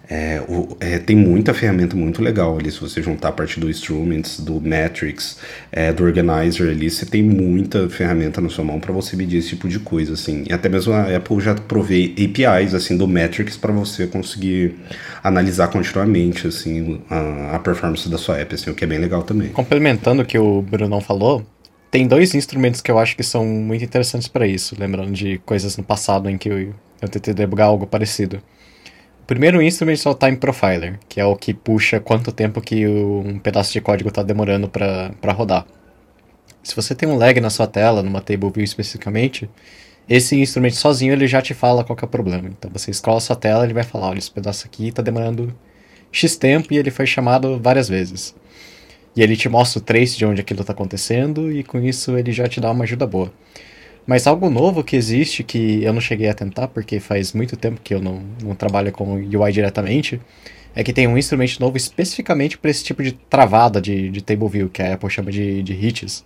é, 0.08 0.42
o, 0.48 0.76
é, 0.80 0.98
tem 0.98 1.14
muita 1.14 1.54
ferramenta 1.54 1.94
muito 1.94 2.20
legal 2.20 2.58
ali, 2.58 2.70
se 2.70 2.80
você 2.80 3.00
juntar 3.00 3.28
a 3.28 3.32
parte 3.32 3.60
do 3.60 3.70
Instruments, 3.70 4.40
do 4.40 4.60
Metrics, 4.60 5.38
é, 5.70 5.92
do 5.92 6.02
Organizer 6.02 6.68
ali, 6.68 6.90
você 6.90 7.06
tem 7.06 7.22
muita 7.22 7.88
ferramenta 7.88 8.40
na 8.40 8.48
sua 8.48 8.64
mão 8.64 8.80
para 8.80 8.92
você 8.92 9.14
medir 9.14 9.38
esse 9.38 9.50
tipo 9.50 9.68
de 9.68 9.78
coisa, 9.78 10.14
assim. 10.14 10.44
E 10.48 10.52
até 10.52 10.68
mesmo 10.68 10.92
a 10.92 11.16
Apple 11.16 11.40
já 11.40 11.54
provei 11.54 12.12
APIs, 12.12 12.74
assim, 12.74 12.96
do 12.96 13.06
Metrics 13.06 13.56
para 13.56 13.72
você 13.72 14.08
conseguir 14.08 14.74
analisar 15.22 15.68
continuamente, 15.68 16.48
assim, 16.48 17.00
a, 17.08 17.54
a, 17.54 17.58
performance 17.60 18.08
da 18.08 18.18
sua 18.18 18.38
app, 18.38 18.52
assim, 18.52 18.68
o 18.68 18.74
que 18.74 18.82
é 18.82 18.88
bem 18.88 18.98
legal 18.98 19.22
também. 19.22 19.50
Complementando 19.50 20.22
o 20.22 20.24
que 20.24 20.38
o 20.38 20.60
Brunão 20.60 21.00
falou, 21.00 21.46
tem 21.88 22.08
dois 22.08 22.34
instrumentos 22.34 22.80
que 22.80 22.90
eu 22.90 22.98
acho 22.98 23.16
que 23.16 23.22
são 23.22 23.44
muito 23.44 23.84
interessantes 23.84 24.26
para 24.26 24.44
isso, 24.44 24.74
lembrando 24.76 25.12
de 25.12 25.38
coisas 25.38 25.76
no 25.76 25.84
passado 25.84 26.28
em 26.28 26.36
que 26.36 26.48
eu, 26.48 26.74
eu 27.00 27.08
tentei 27.08 27.32
debugar 27.32 27.68
algo 27.68 27.86
parecido 27.86 28.42
primeiro 29.30 29.62
instrument 29.62 29.94
é 30.04 30.08
o 30.08 30.14
Time 30.14 30.36
Profiler, 30.36 30.98
que 31.08 31.20
é 31.20 31.24
o 31.24 31.36
que 31.36 31.54
puxa 31.54 32.00
quanto 32.00 32.32
tempo 32.32 32.60
que 32.60 32.84
um 32.84 33.38
pedaço 33.38 33.72
de 33.72 33.80
código 33.80 34.08
está 34.08 34.24
demorando 34.24 34.68
para 34.68 35.32
rodar. 35.32 35.64
Se 36.64 36.74
você 36.74 36.96
tem 36.96 37.08
um 37.08 37.14
lag 37.14 37.40
na 37.40 37.48
sua 37.48 37.68
tela, 37.68 38.02
numa 38.02 38.20
table 38.20 38.50
view 38.50 38.64
especificamente, 38.64 39.48
esse 40.08 40.34
instrumento 40.34 40.74
sozinho 40.74 41.12
ele 41.12 41.28
já 41.28 41.40
te 41.40 41.54
fala 41.54 41.84
qual 41.84 41.96
é 42.02 42.04
o 42.04 42.08
problema. 42.08 42.48
Então 42.48 42.68
você 42.72 42.92
scrolla 42.92 43.20
sua 43.20 43.36
tela, 43.36 43.62
ele 43.62 43.72
vai 43.72 43.84
falar, 43.84 44.08
olha, 44.08 44.18
esse 44.18 44.32
pedaço 44.32 44.66
aqui 44.66 44.88
está 44.88 45.00
demorando 45.00 45.54
X 46.10 46.34
tempo 46.34 46.74
e 46.74 46.76
ele 46.76 46.90
foi 46.90 47.06
chamado 47.06 47.56
várias 47.62 47.88
vezes. 47.88 48.34
E 49.14 49.22
ele 49.22 49.36
te 49.36 49.48
mostra 49.48 49.78
o 49.78 49.84
trace 49.84 50.18
de 50.18 50.26
onde 50.26 50.40
aquilo 50.40 50.62
está 50.62 50.72
acontecendo 50.72 51.52
e 51.52 51.62
com 51.62 51.78
isso 51.78 52.18
ele 52.18 52.32
já 52.32 52.48
te 52.48 52.60
dá 52.60 52.72
uma 52.72 52.82
ajuda 52.82 53.06
boa. 53.06 53.32
Mas 54.10 54.26
algo 54.26 54.50
novo 54.50 54.82
que 54.82 54.96
existe, 54.96 55.44
que 55.44 55.84
eu 55.84 55.92
não 55.92 56.00
cheguei 56.00 56.28
a 56.28 56.34
tentar, 56.34 56.66
porque 56.66 56.98
faz 56.98 57.32
muito 57.32 57.56
tempo 57.56 57.80
que 57.80 57.94
eu 57.94 58.02
não, 58.02 58.24
não 58.42 58.56
trabalho 58.56 58.90
com 58.90 59.14
UI 59.14 59.52
diretamente, 59.52 60.20
é 60.74 60.82
que 60.82 60.92
tem 60.92 61.06
um 61.06 61.16
instrumento 61.16 61.60
novo 61.60 61.76
especificamente 61.76 62.58
para 62.58 62.72
esse 62.72 62.82
tipo 62.82 63.04
de 63.04 63.12
travada 63.12 63.80
de, 63.80 64.10
de 64.10 64.20
table 64.20 64.48
view, 64.48 64.68
que 64.68 64.82
a 64.82 64.94
Apple 64.94 65.08
chama 65.08 65.30
de, 65.30 65.62
de 65.62 65.74
hits. 65.74 66.24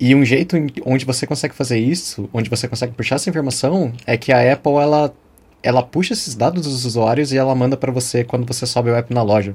E 0.00 0.12
um 0.12 0.24
jeito 0.24 0.56
onde 0.84 1.04
você 1.04 1.24
consegue 1.24 1.54
fazer 1.54 1.78
isso, 1.78 2.28
onde 2.32 2.50
você 2.50 2.66
consegue 2.66 2.94
puxar 2.94 3.14
essa 3.14 3.30
informação, 3.30 3.92
é 4.04 4.16
que 4.16 4.32
a 4.32 4.54
Apple 4.54 4.72
ela, 4.72 5.14
ela 5.62 5.84
puxa 5.84 6.14
esses 6.14 6.34
dados 6.34 6.64
dos 6.64 6.84
usuários 6.84 7.32
e 7.32 7.38
ela 7.38 7.54
manda 7.54 7.76
para 7.76 7.92
você 7.92 8.24
quando 8.24 8.44
você 8.44 8.66
sobe 8.66 8.90
o 8.90 8.96
app 8.96 9.14
na 9.14 9.22
loja. 9.22 9.54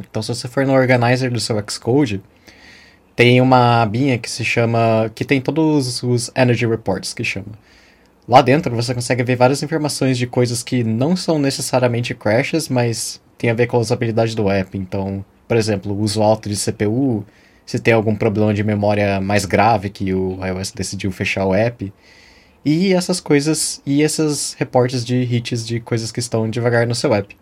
Então, 0.00 0.22
se 0.22 0.34
você 0.34 0.48
for 0.48 0.64
no 0.64 0.72
organizer 0.72 1.30
do 1.30 1.38
seu 1.38 1.62
Xcode, 1.68 2.22
tem 3.20 3.38
uma 3.38 3.82
abinha 3.82 4.16
que 4.16 4.30
se 4.30 4.42
chama. 4.42 5.12
que 5.14 5.26
tem 5.26 5.42
todos 5.42 6.02
os 6.02 6.30
Energy 6.34 6.66
Reports 6.66 7.12
que 7.12 7.22
chama. 7.22 7.52
Lá 8.26 8.40
dentro 8.40 8.74
você 8.74 8.94
consegue 8.94 9.22
ver 9.22 9.36
várias 9.36 9.62
informações 9.62 10.16
de 10.16 10.26
coisas 10.26 10.62
que 10.62 10.82
não 10.82 11.14
são 11.14 11.38
necessariamente 11.38 12.14
crashes, 12.14 12.70
mas 12.70 13.20
tem 13.36 13.50
a 13.50 13.54
ver 13.54 13.66
com 13.66 13.76
a 13.76 13.80
usabilidade 13.80 14.34
do 14.34 14.48
app. 14.48 14.78
Então, 14.78 15.22
por 15.46 15.58
exemplo, 15.58 15.94
uso 16.00 16.22
alto 16.22 16.48
de 16.48 16.56
CPU, 16.56 17.22
se 17.66 17.78
tem 17.78 17.92
algum 17.92 18.16
problema 18.16 18.54
de 18.54 18.64
memória 18.64 19.20
mais 19.20 19.44
grave 19.44 19.90
que 19.90 20.14
o 20.14 20.38
iOS 20.42 20.70
decidiu 20.70 21.12
fechar 21.12 21.44
o 21.44 21.52
app. 21.52 21.92
E 22.64 22.94
essas 22.94 23.20
coisas, 23.20 23.82
e 23.84 24.00
esses 24.00 24.54
reportes 24.58 25.04
de 25.04 25.16
hits 25.16 25.66
de 25.66 25.78
coisas 25.78 26.10
que 26.10 26.20
estão 26.20 26.48
devagar 26.48 26.86
no 26.86 26.94
seu 26.94 27.12
app. 27.12 27.36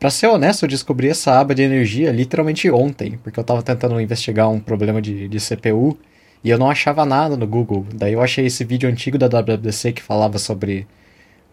Para 0.00 0.08
ser 0.08 0.28
honesto, 0.28 0.64
eu 0.64 0.68
descobri 0.68 1.10
essa 1.10 1.38
aba 1.38 1.54
de 1.54 1.60
energia 1.60 2.10
literalmente 2.10 2.70
ontem, 2.70 3.18
porque 3.22 3.38
eu 3.38 3.42
estava 3.42 3.62
tentando 3.62 4.00
investigar 4.00 4.48
um 4.48 4.58
problema 4.58 5.00
de, 5.00 5.28
de 5.28 5.38
CPU 5.38 5.98
e 6.42 6.48
eu 6.48 6.58
não 6.58 6.70
achava 6.70 7.04
nada 7.04 7.36
no 7.36 7.46
Google. 7.46 7.84
Daí 7.94 8.14
eu 8.14 8.22
achei 8.22 8.46
esse 8.46 8.64
vídeo 8.64 8.88
antigo 8.88 9.18
da 9.18 9.26
WWDC 9.26 9.92
que 9.92 10.02
falava 10.02 10.38
sobre 10.38 10.86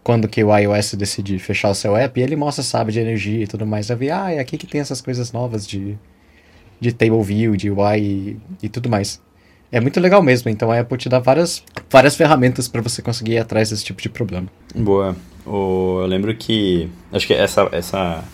quando 0.02 0.26
que 0.26 0.42
o 0.42 0.56
iOS 0.56 0.94
decide 0.94 1.38
fechar 1.38 1.68
o 1.68 1.74
seu 1.74 1.94
app 1.94 2.18
e 2.18 2.22
ele 2.22 2.36
mostra 2.36 2.62
essa 2.62 2.80
aba 2.80 2.90
de 2.90 2.98
energia 2.98 3.44
e 3.44 3.46
tudo 3.46 3.66
mais. 3.66 3.90
Eu 3.90 3.98
vi, 3.98 4.10
ah, 4.10 4.32
é 4.32 4.38
aqui 4.38 4.56
que 4.56 4.66
tem 4.66 4.80
essas 4.80 5.02
coisas 5.02 5.30
novas 5.30 5.66
de, 5.66 5.98
de 6.80 6.90
table 6.90 7.22
view, 7.22 7.54
de 7.54 7.70
UI 7.70 8.00
e, 8.00 8.36
e 8.62 8.68
tudo 8.70 8.88
mais. 8.88 9.20
É 9.70 9.78
muito 9.78 10.00
legal 10.00 10.22
mesmo, 10.22 10.50
então 10.50 10.72
a 10.72 10.80
Apple 10.80 10.96
te 10.96 11.10
dá 11.10 11.18
várias, 11.18 11.62
várias 11.90 12.16
ferramentas 12.16 12.66
para 12.66 12.80
você 12.80 13.02
conseguir 13.02 13.32
ir 13.32 13.38
atrás 13.40 13.68
desse 13.68 13.84
tipo 13.84 14.00
de 14.00 14.08
problema. 14.08 14.48
Boa. 14.74 15.14
Eu 15.46 16.06
lembro 16.06 16.34
que. 16.34 16.88
Acho 17.12 17.26
que 17.26 17.34
essa, 17.34 17.68
essa 17.72 18.24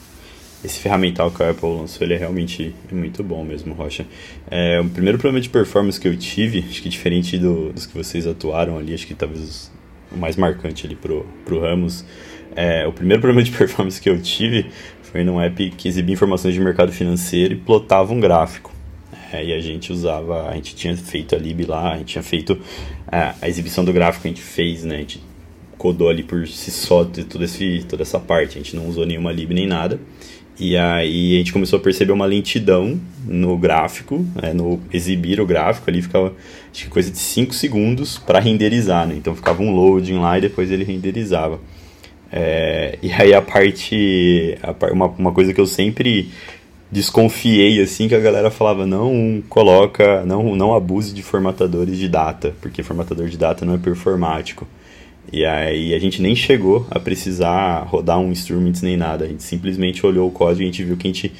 esse 0.64 0.78
ferramental 0.80 1.30
que 1.30 1.42
a 1.42 1.50
Apple 1.50 1.68
lançou, 1.68 2.06
ele 2.06 2.14
é 2.14 2.16
realmente 2.16 2.74
muito 2.90 3.22
bom 3.22 3.44
mesmo, 3.44 3.74
Rocha. 3.74 4.06
É, 4.50 4.80
o 4.80 4.88
primeiro 4.88 5.18
problema 5.18 5.40
de 5.40 5.50
performance 5.50 6.00
que 6.00 6.08
eu 6.08 6.16
tive, 6.16 6.64
acho 6.68 6.82
que 6.82 6.88
diferente 6.88 7.36
do, 7.36 7.72
dos 7.72 7.84
que 7.84 7.94
vocês 7.94 8.26
atuaram 8.26 8.78
ali, 8.78 8.94
acho 8.94 9.06
que 9.06 9.14
talvez 9.14 9.70
o 10.10 10.16
mais 10.16 10.36
marcante 10.36 10.86
ali 10.86 10.96
pro, 10.96 11.26
pro 11.44 11.60
Ramos, 11.60 12.04
é, 12.56 12.86
o 12.86 12.92
primeiro 12.92 13.20
problema 13.22 13.44
de 13.44 13.50
performance 13.50 14.00
que 14.00 14.08
eu 14.08 14.20
tive 14.20 14.66
foi 15.02 15.22
num 15.22 15.40
app 15.40 15.70
que 15.70 15.86
exibia 15.86 16.14
informações 16.14 16.54
de 16.54 16.60
mercado 16.60 16.90
financeiro 16.90 17.54
e 17.54 17.56
plotava 17.56 18.12
um 18.12 18.20
gráfico. 18.20 18.72
É, 19.32 19.44
e 19.44 19.52
a 19.52 19.60
gente 19.60 19.92
usava, 19.92 20.48
a 20.48 20.54
gente 20.54 20.74
tinha 20.74 20.96
feito 20.96 21.34
a 21.34 21.38
lib 21.38 21.66
lá, 21.66 21.92
a 21.92 21.98
gente 21.98 22.06
tinha 22.06 22.22
feito 22.22 22.58
a, 23.06 23.34
a 23.42 23.48
exibição 23.48 23.84
do 23.84 23.92
gráfico, 23.92 24.26
a 24.26 24.28
gente 24.28 24.40
fez, 24.40 24.84
né, 24.84 24.96
a 24.96 24.98
gente 24.98 25.20
codou 25.76 26.08
ali 26.08 26.22
por 26.22 26.46
si 26.46 26.70
só 26.70 27.04
todo 27.04 27.44
esse, 27.44 27.84
toda 27.88 28.02
essa 28.02 28.18
parte, 28.18 28.52
a 28.52 28.62
gente 28.62 28.74
não 28.74 28.88
usou 28.88 29.04
nenhuma 29.04 29.30
lib 29.32 29.52
nem 29.52 29.66
nada. 29.66 30.00
E 30.58 30.76
aí 30.76 31.34
a 31.34 31.38
gente 31.38 31.52
começou 31.52 31.78
a 31.78 31.82
perceber 31.82 32.12
uma 32.12 32.26
lentidão 32.26 33.00
no 33.26 33.58
gráfico, 33.58 34.24
né, 34.40 34.52
no 34.52 34.80
exibir 34.92 35.40
o 35.40 35.46
gráfico 35.46 35.90
ali 35.90 36.00
ficava 36.00 36.32
acho 36.72 36.84
que 36.84 36.90
coisa 36.90 37.10
de 37.10 37.18
5 37.18 37.52
segundos 37.54 38.18
para 38.18 38.38
renderizar, 38.38 39.06
né? 39.06 39.14
Então 39.16 39.34
ficava 39.34 39.62
um 39.62 39.74
loading 39.74 40.18
lá 40.18 40.38
e 40.38 40.42
depois 40.42 40.70
ele 40.70 40.84
renderizava. 40.84 41.58
É, 42.30 42.98
e 43.02 43.12
aí 43.12 43.34
a 43.34 43.42
parte, 43.42 44.56
a, 44.62 44.92
uma, 44.92 45.06
uma 45.06 45.32
coisa 45.32 45.52
que 45.52 45.60
eu 45.60 45.66
sempre 45.66 46.30
desconfiei 46.90 47.80
assim 47.80 48.06
que 48.06 48.14
a 48.14 48.20
galera 48.20 48.50
falava 48.50 48.86
não 48.86 49.42
coloca, 49.48 50.24
não 50.24 50.54
não 50.54 50.74
abuse 50.74 51.12
de 51.12 51.22
formatadores 51.22 51.98
de 51.98 52.08
data, 52.08 52.54
porque 52.60 52.82
formatador 52.82 53.28
de 53.28 53.36
data 53.36 53.64
não 53.64 53.74
é 53.74 53.78
performático. 53.78 54.66
E 55.32 55.44
aí 55.44 55.94
a 55.94 55.98
gente 55.98 56.22
nem 56.22 56.34
chegou 56.34 56.86
a 56.90 57.00
precisar 57.00 57.80
rodar 57.84 58.18
um 58.18 58.30
instruments 58.30 58.82
nem 58.82 58.96
nada. 58.96 59.24
A 59.24 59.28
gente 59.28 59.42
simplesmente 59.42 60.04
olhou 60.04 60.28
o 60.28 60.30
código 60.30 60.62
e 60.62 60.64
a 60.64 60.66
gente 60.66 60.84
viu 60.84 60.96
que 60.96 61.08
a 61.08 61.12
gente, 61.12 61.32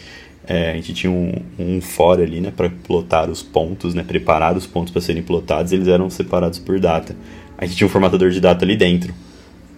é, 0.47 0.73
a 0.73 0.75
gente 0.75 0.93
tinha 0.95 1.13
um, 1.13 1.33
um 1.59 1.81
for 1.81 2.21
ali, 2.21 2.41
né, 2.41 2.53
para 2.55 2.71
plotar 2.71 3.31
os 3.31 3.43
pontos, 3.43 3.95
né, 3.95 4.03
preparar 4.03 4.57
os 4.57 4.67
pontos 4.67 4.93
para 4.93 5.01
serem 5.01 5.23
plotados. 5.23 5.73
eles 5.73 5.89
eram 5.89 6.11
separados 6.11 6.59
por 6.59 6.81
data. 6.81 7.15
A 7.57 7.67
gente 7.67 7.77
tinha 7.77 7.87
um 7.87 7.91
formatador 7.91 8.31
de 8.31 8.41
data 8.41 8.65
ali 8.65 8.77
dentro. 8.77 9.15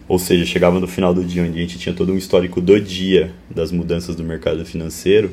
Ou 0.08 0.18
seja, 0.18 0.44
chegava 0.44 0.78
no 0.78 0.86
final 0.86 1.12
do 1.12 1.24
dia 1.24 1.42
onde 1.42 1.58
a 1.58 1.60
gente 1.60 1.78
tinha 1.78 1.94
todo 1.94 2.12
um 2.12 2.16
histórico 2.16 2.60
do 2.60 2.80
dia 2.80 3.32
das 3.50 3.72
mudanças 3.72 4.14
do 4.14 4.22
mercado 4.22 4.64
financeiro, 4.64 5.32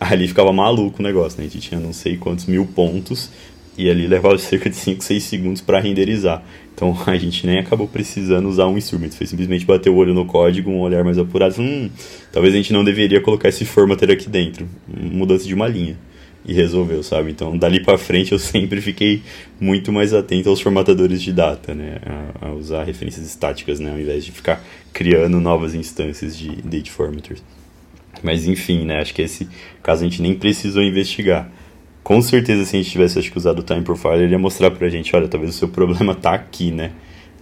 ali 0.00 0.26
ficava 0.26 0.52
maluco 0.52 1.00
o 1.00 1.02
negócio, 1.02 1.38
né? 1.38 1.46
A 1.46 1.48
gente 1.48 1.68
tinha 1.68 1.78
não 1.78 1.92
sei 1.92 2.16
quantos 2.16 2.46
mil 2.46 2.66
pontos 2.66 3.30
e 3.76 3.88
ali 3.88 4.06
levava 4.06 4.36
cerca 4.38 4.68
de 4.68 4.76
5, 4.76 5.02
6 5.02 5.22
segundos 5.22 5.60
para 5.60 5.80
renderizar. 5.80 6.42
Então 6.74 6.96
a 7.06 7.16
gente 7.16 7.46
nem 7.46 7.58
acabou 7.58 7.86
precisando 7.86 8.48
usar 8.48 8.66
um 8.66 8.78
instrumento, 8.78 9.16
foi 9.16 9.26
simplesmente 9.26 9.64
bater 9.64 9.90
o 9.90 9.96
olho 9.96 10.14
no 10.14 10.24
código, 10.24 10.70
um 10.70 10.80
olhar 10.80 11.04
mais 11.04 11.18
apurado, 11.18 11.60
hum, 11.60 11.90
talvez 12.32 12.54
a 12.54 12.56
gente 12.56 12.72
não 12.72 12.84
deveria 12.84 13.20
colocar 13.20 13.48
esse 13.48 13.64
formatter 13.64 14.10
aqui 14.10 14.28
dentro, 14.28 14.68
mudança 14.86 15.44
de 15.46 15.54
uma 15.54 15.68
linha 15.68 15.96
e 16.44 16.54
resolveu, 16.54 17.02
sabe? 17.02 17.30
Então, 17.30 17.56
dali 17.56 17.80
para 17.80 17.98
frente 17.98 18.32
eu 18.32 18.38
sempre 18.38 18.80
fiquei 18.80 19.22
muito 19.60 19.92
mais 19.92 20.14
atento 20.14 20.48
aos 20.48 20.60
formatadores 20.60 21.22
de 21.22 21.32
data, 21.32 21.74
né? 21.74 21.98
A, 22.40 22.48
a, 22.48 22.52
usar 22.52 22.84
referências 22.84 23.26
estáticas, 23.26 23.78
né? 23.78 23.90
Ao 23.90 23.98
invés 23.98 24.24
de 24.24 24.32
ficar 24.32 24.64
criando 24.92 25.40
novas 25.40 25.74
instâncias 25.74 26.36
de 26.36 26.50
date 26.62 26.90
formatters. 26.90 27.42
Mas 28.22 28.46
enfim, 28.46 28.84
né? 28.84 29.00
Acho 29.00 29.14
que 29.14 29.22
esse 29.22 29.48
caso 29.82 30.02
a 30.02 30.08
gente 30.08 30.22
nem 30.22 30.34
precisou 30.34 30.82
investigar. 30.82 31.50
Com 32.02 32.20
certeza, 32.22 32.64
se 32.64 32.76
a 32.76 32.82
gente 32.82 32.90
tivesse 32.90 33.18
acho 33.18 33.32
usado 33.36 33.60
o 33.60 33.62
Time 33.62 33.82
Profiler, 33.82 34.22
ele 34.22 34.32
ia 34.32 34.38
mostrar 34.38 34.70
pra 34.70 34.88
gente, 34.88 35.14
olha, 35.14 35.28
talvez 35.28 35.54
o 35.54 35.58
seu 35.58 35.68
problema 35.70 36.14
tá 36.14 36.32
aqui, 36.32 36.70
né? 36.70 36.92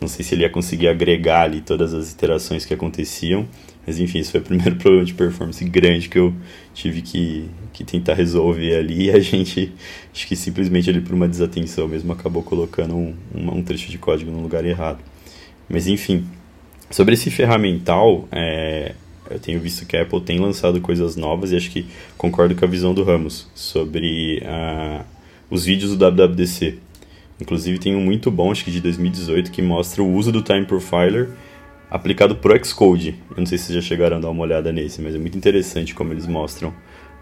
Não 0.01 0.09
sei 0.09 0.25
se 0.25 0.35
ele 0.35 0.43
ia 0.43 0.51
conseguir 0.51 0.89
agregar 0.89 1.43
ali 1.43 1.61
todas 1.61 1.93
as 1.93 2.13
iterações 2.13 2.65
que 2.65 2.73
aconteciam, 2.73 3.47
mas 3.87 3.99
enfim, 3.99 4.19
esse 4.19 4.31
foi 4.31 4.41
o 4.41 4.45
primeiro 4.45 4.77
problema 4.77 5.05
de 5.05 5.15
performance 5.15 5.65
grande 5.65 6.09
que 6.09 6.19
eu 6.19 6.33
tive 6.75 7.03
que, 7.03 7.49
que 7.73 7.85
tentar 7.85 8.15
resolver 8.15 8.77
ali. 8.77 9.07
E 9.07 9.11
a 9.11 9.19
gente, 9.19 9.73
acho 10.13 10.27
que 10.27 10.37
simplesmente 10.37 10.91
ali 10.91 11.01
por 11.01 11.15
uma 11.15 11.29
desatenção 11.29 11.89
mesmo, 11.89 12.13
acabou 12.13 12.43
colocando 12.43 12.95
um, 12.95 13.15
um, 13.35 13.59
um 13.59 13.63
trecho 13.63 13.91
de 13.91 13.99
código 13.99 14.31
no 14.31 14.41
lugar 14.41 14.65
errado. 14.65 14.99
Mas 15.69 15.87
enfim, 15.87 16.25
sobre 16.91 17.15
esse 17.15 17.31
ferramental, 17.31 18.29
é, 18.31 18.95
eu 19.31 19.39
tenho 19.39 19.61
visto 19.61 19.87
que 19.87 19.97
a 19.97 20.03
Apple 20.03 20.21
tem 20.21 20.39
lançado 20.39 20.81
coisas 20.81 21.17
novas 21.17 21.53
e 21.53 21.57
acho 21.57 21.71
que 21.71 21.87
concordo 22.17 22.55
com 22.55 22.65
a 22.65 22.69
visão 22.69 22.95
do 22.95 23.05
Ramos 23.05 23.49
sobre 23.55 24.43
uh, 24.43 25.05
os 25.51 25.65
vídeos 25.65 25.97
do 25.97 26.11
WWDC. 26.11 26.79
Inclusive 27.41 27.79
tem 27.79 27.95
um 27.95 28.01
muito 28.01 28.31
bom, 28.31 28.51
acho 28.51 28.65
que 28.65 28.71
de 28.71 28.81
2018, 28.81 29.51
que 29.51 29.63
mostra 29.63 30.03
o 30.03 30.13
uso 30.13 30.33
do 30.33 30.43
Time 30.43 30.65
Profiler 30.65 31.31
aplicado 31.91 32.37
pro 32.37 32.65
Xcode. 32.65 33.17
Eu 33.31 33.37
não 33.39 33.47
sei 33.47 33.59
se 33.59 33.65
vocês 33.65 33.83
já 33.83 33.89
chegaram 33.89 34.19
a 34.19 34.21
dar 34.21 34.31
uma 34.31 34.43
olhada 34.43 34.73
nesse, 34.73 35.01
mas 35.01 35.15
é 35.15 35.19
muito 35.19 35.39
interessante 35.39 35.95
como 35.95 36.13
eles 36.13 36.27
mostram 36.27 36.75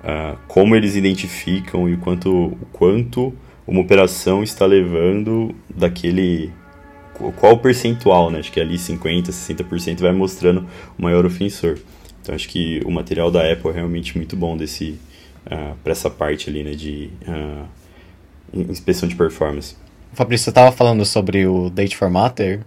uh, 0.06 0.38
como 0.46 0.75
eles 0.76 0.96
identificam 0.96 1.88
e 1.88 1.94
o 1.94 1.98
quanto, 1.98 2.30
o 2.30 2.66
quanto 2.72 3.34
uma 3.66 3.80
operação 3.80 4.42
está 4.42 4.64
levando 4.64 5.54
daquele. 5.68 6.50
Qual 7.37 7.54
o 7.54 7.58
percentual, 7.58 8.30
né? 8.30 8.40
Acho 8.40 8.52
que 8.52 8.61
ali 8.61 8.76
50%, 8.76 9.28
60% 9.28 10.00
vai 10.00 10.12
mostrando 10.12 10.66
o 10.99 11.02
maior 11.02 11.25
ofensor. 11.25 11.78
Então 12.20 12.35
acho 12.35 12.49
que 12.49 12.80
o 12.85 12.90
material 12.90 13.30
da 13.30 13.40
Apple 13.50 13.70
é 13.70 13.75
realmente 13.75 14.16
muito 14.16 14.37
bom 14.37 14.56
desse 14.56 14.99
uh, 15.46 15.50
ah, 15.50 15.75
para 15.82 15.92
essa 15.92 16.11
parte 16.11 16.50
ali, 16.50 16.64
né, 16.64 16.73
de 16.73 17.11
uh, 17.26 17.66
inspeção 18.68 19.08
de 19.08 19.14
performance. 19.14 19.76
Fabrício, 20.12 20.44
você 20.44 20.50
estava 20.50 20.73
falando 20.73 21.04
sobre 21.04 21.46
o 21.46 21.70
Date 21.70 21.96
Formatter, 21.96 22.62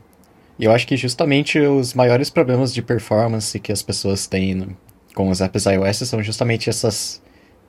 e 0.57 0.65
eu 0.65 0.71
acho 0.71 0.85
que 0.85 0.97
justamente 0.97 1.57
os 1.59 1.93
maiores 1.93 2.29
problemas 2.29 2.73
de 2.73 2.81
performance 2.81 3.59
que 3.59 3.71
as 3.71 3.81
pessoas 3.81 4.27
têm 4.27 4.75
com 5.15 5.29
os 5.29 5.41
apps 5.41 5.65
iOS 5.65 5.97
são 6.07 6.21
justamente 6.21 6.69
essas 6.69 7.21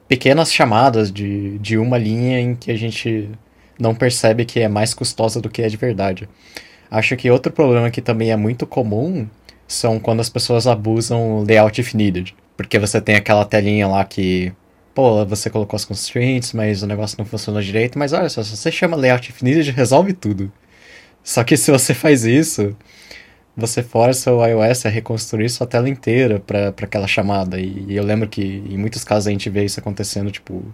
pequenas 0.09 0.53
chamadas 0.53 1.11
de, 1.11 1.57
de 1.59 1.79
uma 1.79 1.97
linha 1.97 2.41
em 2.41 2.55
que 2.55 2.71
a 2.71 2.77
gente 2.77 3.31
não 3.79 3.95
percebe 3.95 4.45
que 4.45 4.61
é 4.61 4.69
mais 4.69 4.93
custosa 4.93 5.41
do 5.41 5.49
que 5.49 5.63
é 5.63 5.69
de 5.69 5.77
verdade. 5.77 6.29
Acho 6.91 7.17
que 7.17 7.31
outro 7.31 7.53
problema 7.53 7.91
que 7.91 8.01
também 8.01 8.33
é 8.33 8.37
muito 8.37 8.67
comum 8.67 9.29
são 9.67 10.01
quando 10.01 10.21
as 10.21 10.29
pessoas 10.29 10.67
abusam 10.67 11.45
layout 11.47 11.81
if 11.81 11.95
needed. 11.95 12.35
Porque 12.57 12.79
você 12.79 13.01
tem 13.01 13.15
aquela 13.15 13.45
telinha 13.45 13.87
lá 13.87 14.05
que, 14.05 14.53
pô, 14.95 15.25
você 15.25 15.49
colocou 15.49 15.77
as 15.77 15.85
constraints, 15.85 16.53
mas 16.53 16.83
o 16.83 16.87
negócio 16.87 17.17
não 17.19 17.25
funciona 17.25 17.63
direito. 17.63 17.99
Mas 17.99 18.13
olha 18.13 18.29
só, 18.29 18.43
se 18.43 18.57
você 18.57 18.73
chama 18.73 18.97
layout 18.97 19.31
if 19.31 19.43
needed, 19.43 19.71
resolve 19.71 20.13
tudo. 20.13 20.53
Só 21.23 21.45
que 21.45 21.57
se 21.57 21.71
você 21.71 21.95
faz 21.95 22.25
isso, 22.25 22.77
você 23.57 23.83
força 23.83 24.33
o 24.33 24.45
iOS 24.45 24.87
a 24.87 24.89
reconstruir 24.89 25.49
sua 25.49 25.67
tela 25.67 25.89
inteira 25.89 26.41
para 26.41 26.69
aquela 26.69 27.07
chamada. 27.07 27.61
E, 27.61 27.87
e, 27.89 27.97
eu 27.97 28.03
lembro 28.05 28.29
que 28.29 28.43
em 28.43 28.77
muitos 28.77 29.05
casos 29.05 29.29
a 29.29 29.31
gente 29.31 29.49
vê 29.49 29.65
isso 29.65 29.79
acontecendo, 29.79 30.31
tipo. 30.31 30.65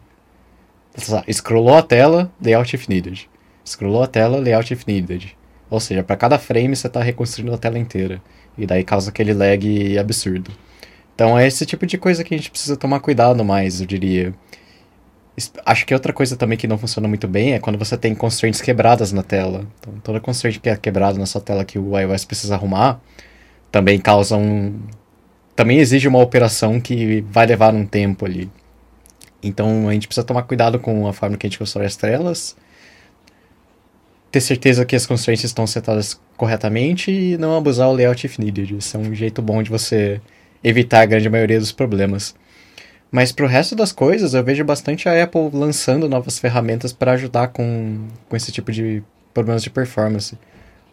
Scrollou 1.30 1.76
a 1.76 1.82
tela, 1.82 2.32
layout 2.42 2.74
if 2.74 2.88
needed. 2.88 3.28
Scrollou 3.64 4.02
a 4.02 4.06
tela, 4.06 4.38
layout 4.38 4.72
if 4.72 4.86
needed. 4.86 5.35
Ou 5.70 5.80
seja, 5.80 6.02
para 6.02 6.16
cada 6.16 6.38
frame 6.38 6.74
você 6.74 6.86
está 6.86 7.02
reconstruindo 7.02 7.54
a 7.54 7.58
tela 7.58 7.78
inteira. 7.78 8.22
E 8.56 8.66
daí 8.66 8.84
causa 8.84 9.10
aquele 9.10 9.34
lag 9.34 9.98
absurdo. 9.98 10.50
Então 11.14 11.38
é 11.38 11.46
esse 11.46 11.64
tipo 11.66 11.86
de 11.86 11.98
coisa 11.98 12.22
que 12.22 12.34
a 12.34 12.36
gente 12.36 12.50
precisa 12.50 12.76
tomar 12.76 13.00
cuidado 13.00 13.44
mais, 13.44 13.80
eu 13.80 13.86
diria. 13.86 14.34
Acho 15.66 15.84
que 15.84 15.92
outra 15.92 16.12
coisa 16.12 16.36
também 16.36 16.56
que 16.56 16.66
não 16.66 16.78
funciona 16.78 17.06
muito 17.06 17.28
bem 17.28 17.52
é 17.52 17.58
quando 17.58 17.78
você 17.78 17.96
tem 17.96 18.14
constraints 18.14 18.60
quebradas 18.60 19.12
na 19.12 19.22
tela. 19.22 19.66
Então, 19.80 19.94
toda 20.02 20.20
constraint 20.20 20.58
que 20.58 20.68
é 20.68 20.76
quebrada 20.76 21.18
na 21.18 21.26
sua 21.26 21.40
tela 21.40 21.64
que 21.64 21.78
o 21.78 21.98
iOS 21.98 22.24
precisa 22.24 22.54
arrumar 22.54 23.00
também 23.76 23.98
causa 23.98 24.36
um. 24.36 24.80
Também 25.54 25.78
exige 25.78 26.08
uma 26.08 26.18
operação 26.18 26.80
que 26.80 27.20
vai 27.30 27.46
levar 27.46 27.74
um 27.74 27.84
tempo 27.84 28.24
ali. 28.24 28.50
Então 29.42 29.88
a 29.88 29.92
gente 29.92 30.06
precisa 30.06 30.26
tomar 30.26 30.42
cuidado 30.42 30.78
com 30.78 31.06
a 31.06 31.12
forma 31.12 31.36
que 31.36 31.46
a 31.46 31.50
gente 31.50 31.58
constrói 31.58 31.86
as 31.86 31.96
telas. 31.96 32.56
Ter 34.30 34.40
certeza 34.40 34.84
que 34.84 34.96
as 34.96 35.06
constraints 35.06 35.44
estão 35.44 35.66
setadas 35.66 36.20
corretamente 36.36 37.10
e 37.10 37.38
não 37.38 37.56
abusar 37.56 37.88
o 37.88 37.92
layout 37.92 38.26
if 38.26 38.38
needed. 38.38 38.76
Isso 38.76 38.96
é 38.96 39.00
um 39.00 39.14
jeito 39.14 39.40
bom 39.40 39.62
de 39.62 39.70
você 39.70 40.20
evitar 40.62 41.02
a 41.02 41.06
grande 41.06 41.28
maioria 41.28 41.58
dos 41.58 41.72
problemas. 41.72 42.34
Mas 43.10 43.32
pro 43.32 43.46
resto 43.46 43.76
das 43.76 43.92
coisas, 43.92 44.34
eu 44.34 44.42
vejo 44.42 44.64
bastante 44.64 45.08
a 45.08 45.22
Apple 45.22 45.50
lançando 45.52 46.08
novas 46.08 46.38
ferramentas 46.38 46.92
para 46.92 47.12
ajudar 47.12 47.48
com, 47.48 48.08
com 48.28 48.36
esse 48.36 48.50
tipo 48.50 48.72
de 48.72 49.02
problemas 49.32 49.62
de 49.62 49.70
performance. 49.70 50.36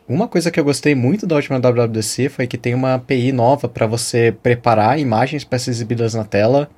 Uma 0.08 0.28
coisa 0.28 0.52
que 0.52 0.60
eu 0.60 0.64
gostei 0.64 0.94
muito 0.94 1.26
da 1.26 1.36
última 1.36 1.60
WWDC 1.60 2.30
foi 2.30 2.46
que 2.46 2.58
tem 2.58 2.74
uma 2.74 2.96
API 2.96 3.32
nova 3.32 3.70
para 3.70 3.88
você 3.88 4.36
preparar 4.44 5.00
imagens 5.00 5.44
para 5.44 5.58
ser 5.58 5.72
exibidas 5.72 6.14
na 6.14 6.26
tela 6.26 6.70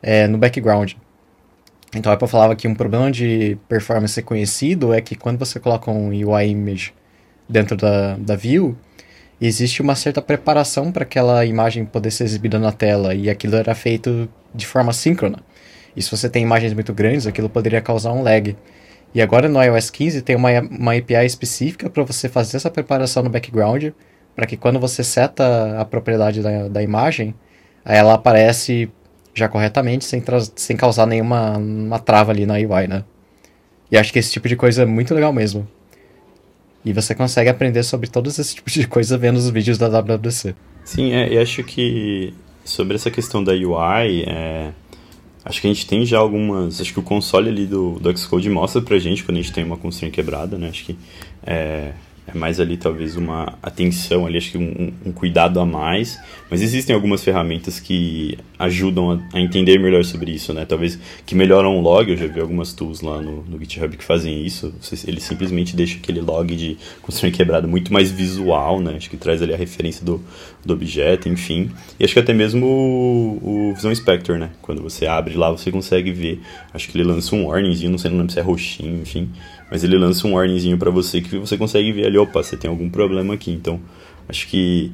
é, 0.00 0.26
no 0.28 0.38
background. 0.38 0.94
Então 1.94 2.10
a 2.10 2.14
Apple 2.14 2.28
falava 2.28 2.56
que 2.56 2.66
um 2.66 2.74
problema 2.74 3.10
de 3.10 3.58
performance 3.68 4.20
conhecido 4.22 4.94
é 4.94 5.00
que 5.00 5.14
quando 5.14 5.38
você 5.38 5.60
coloca 5.60 5.90
um 5.90 6.08
UI 6.08 6.48
image 6.48 6.94
dentro 7.48 7.76
da, 7.76 8.16
da 8.16 8.34
view, 8.34 8.76
existe 9.40 9.82
uma 9.82 9.94
certa 9.94 10.22
preparação 10.22 10.90
para 10.90 11.02
aquela 11.02 11.44
imagem 11.44 11.84
poder 11.84 12.10
ser 12.10 12.24
exibida 12.24 12.58
na 12.58 12.72
tela 12.72 13.14
e 13.14 13.28
aquilo 13.28 13.56
era 13.56 13.74
feito 13.74 14.28
de 14.54 14.66
forma 14.66 14.92
síncrona. 14.92 15.40
E 15.94 16.00
se 16.02 16.10
você 16.10 16.28
tem 16.30 16.42
imagens 16.42 16.72
muito 16.72 16.94
grandes, 16.94 17.26
aquilo 17.26 17.50
poderia 17.50 17.80
causar 17.82 18.12
um 18.12 18.22
lag. 18.22 18.56
E 19.14 19.20
agora 19.20 19.48
no 19.48 19.62
iOS 19.62 19.90
15 19.90 20.22
tem 20.22 20.34
uma, 20.34 20.48
uma 20.60 20.96
API 20.96 21.26
específica 21.26 21.90
para 21.90 22.02
você 22.02 22.28
fazer 22.28 22.56
essa 22.56 22.70
preparação 22.70 23.22
no 23.22 23.28
background, 23.28 23.90
para 24.34 24.46
que 24.46 24.56
quando 24.56 24.80
você 24.80 25.04
seta 25.04 25.78
a 25.78 25.84
propriedade 25.84 26.40
da, 26.40 26.68
da 26.68 26.82
imagem, 26.82 27.34
ela 27.84 28.14
aparece 28.14 28.90
já 29.34 29.48
corretamente, 29.48 30.04
sem, 30.04 30.22
sem 30.56 30.76
causar 30.76 31.06
nenhuma 31.06 31.56
uma 31.56 31.98
trava 31.98 32.32
ali 32.32 32.46
na 32.46 32.54
UI, 32.54 32.86
né? 32.88 33.04
E 33.90 33.96
acho 33.96 34.12
que 34.12 34.18
esse 34.18 34.32
tipo 34.32 34.48
de 34.48 34.56
coisa 34.56 34.82
é 34.82 34.86
muito 34.86 35.14
legal 35.14 35.32
mesmo. 35.32 35.68
E 36.84 36.92
você 36.92 37.14
consegue 37.14 37.48
aprender 37.48 37.82
sobre 37.82 38.08
todos 38.08 38.38
esses 38.38 38.54
tipos 38.54 38.72
de 38.72 38.86
coisa 38.86 39.16
vendo 39.16 39.36
os 39.36 39.48
vídeos 39.50 39.78
da 39.78 39.88
WWDC. 39.88 40.54
Sim, 40.84 41.12
é, 41.12 41.34
eu 41.34 41.40
acho 41.42 41.62
que 41.62 42.34
sobre 42.64 42.94
essa 42.96 43.10
questão 43.10 43.42
da 43.42 43.52
UI, 43.52 44.24
é, 44.26 44.72
acho 45.44 45.60
que 45.60 45.66
a 45.66 45.72
gente 45.72 45.86
tem 45.86 46.04
já 46.04 46.18
algumas. 46.18 46.80
Acho 46.80 46.92
que 46.92 46.98
o 47.00 47.02
console 47.02 47.48
ali 47.48 47.66
do, 47.66 47.98
do 48.00 48.16
Xcode 48.16 48.48
mostra 48.50 48.82
pra 48.82 48.98
gente 48.98 49.22
quando 49.24 49.38
a 49.38 49.40
gente 49.40 49.52
tem 49.52 49.64
uma 49.64 49.76
constraint 49.76 50.12
quebrada, 50.12 50.58
né? 50.58 50.68
Acho 50.68 50.84
que 50.84 50.96
é, 51.44 51.92
é 52.26 52.34
mais 52.34 52.60
ali 52.60 52.76
talvez 52.76 53.16
uma 53.16 53.58
atenção 53.62 54.26
ali, 54.26 54.38
acho 54.38 54.52
que 54.52 54.58
um, 54.58 54.92
um, 55.04 55.12
cuidado 55.12 55.60
a 55.60 55.66
mais. 55.66 56.18
Mas 56.50 56.62
existem 56.62 56.94
algumas 56.94 57.22
ferramentas 57.22 57.78
que 57.78 58.38
ajudam 58.62 59.10
a, 59.10 59.36
a, 59.36 59.40
entender 59.40 59.78
melhor 59.78 60.04
sobre 60.04 60.30
isso, 60.30 60.54
né? 60.54 60.64
Talvez 60.64 60.98
que 61.26 61.34
melhoram 61.34 61.76
o 61.76 61.80
log, 61.80 62.10
eu 62.10 62.16
já 62.16 62.26
vi 62.26 62.40
algumas 62.40 62.72
tools 62.72 63.00
lá 63.00 63.20
no, 63.20 63.42
no 63.42 63.58
GitHub 63.58 63.96
que 63.96 64.04
fazem 64.04 64.46
isso. 64.46 64.72
Ele 65.06 65.20
simplesmente 65.20 65.74
deixa 65.74 65.98
aquele 65.98 66.20
log 66.20 66.54
de 66.54 66.76
construção 67.02 67.30
quebrada 67.30 67.66
muito 67.66 67.92
mais 67.92 68.10
visual, 68.10 68.80
né? 68.80 68.94
Acho 68.96 69.10
que 69.10 69.16
traz 69.16 69.42
ali 69.42 69.52
a 69.52 69.56
referência 69.56 70.04
do, 70.04 70.22
do 70.64 70.74
objeto, 70.74 71.28
enfim. 71.28 71.70
E 71.98 72.04
acho 72.04 72.14
que 72.14 72.20
até 72.20 72.32
mesmo 72.32 72.66
o, 72.66 73.70
o 73.70 73.74
Vision 73.74 73.92
Inspector, 73.92 74.38
né? 74.38 74.50
Quando 74.62 74.80
você 74.80 75.06
abre 75.06 75.34
lá, 75.34 75.50
você 75.50 75.72
consegue 75.72 76.12
ver. 76.12 76.40
Acho 76.72 76.88
que 76.88 76.96
ele 76.96 77.04
lança 77.04 77.34
um 77.34 77.46
warningzinho, 77.46 77.90
não 77.90 77.98
sei, 77.98 78.10
não 78.10 78.18
lembro 78.18 78.32
se 78.32 78.38
é 78.38 78.42
roxinho, 78.42 79.02
enfim. 79.02 79.28
Mas 79.70 79.82
ele 79.82 79.98
lança 79.98 80.26
um 80.28 80.34
warningzinho 80.34 80.78
para 80.78 80.90
você 80.90 81.20
que 81.20 81.36
você 81.36 81.56
consegue 81.56 81.90
ver 81.92 82.06
ali, 82.06 82.18
opa, 82.18 82.42
você 82.42 82.56
tem 82.56 82.70
algum 82.70 82.88
problema 82.88 83.34
aqui. 83.34 83.50
Então, 83.50 83.80
acho 84.28 84.46
que 84.46 84.92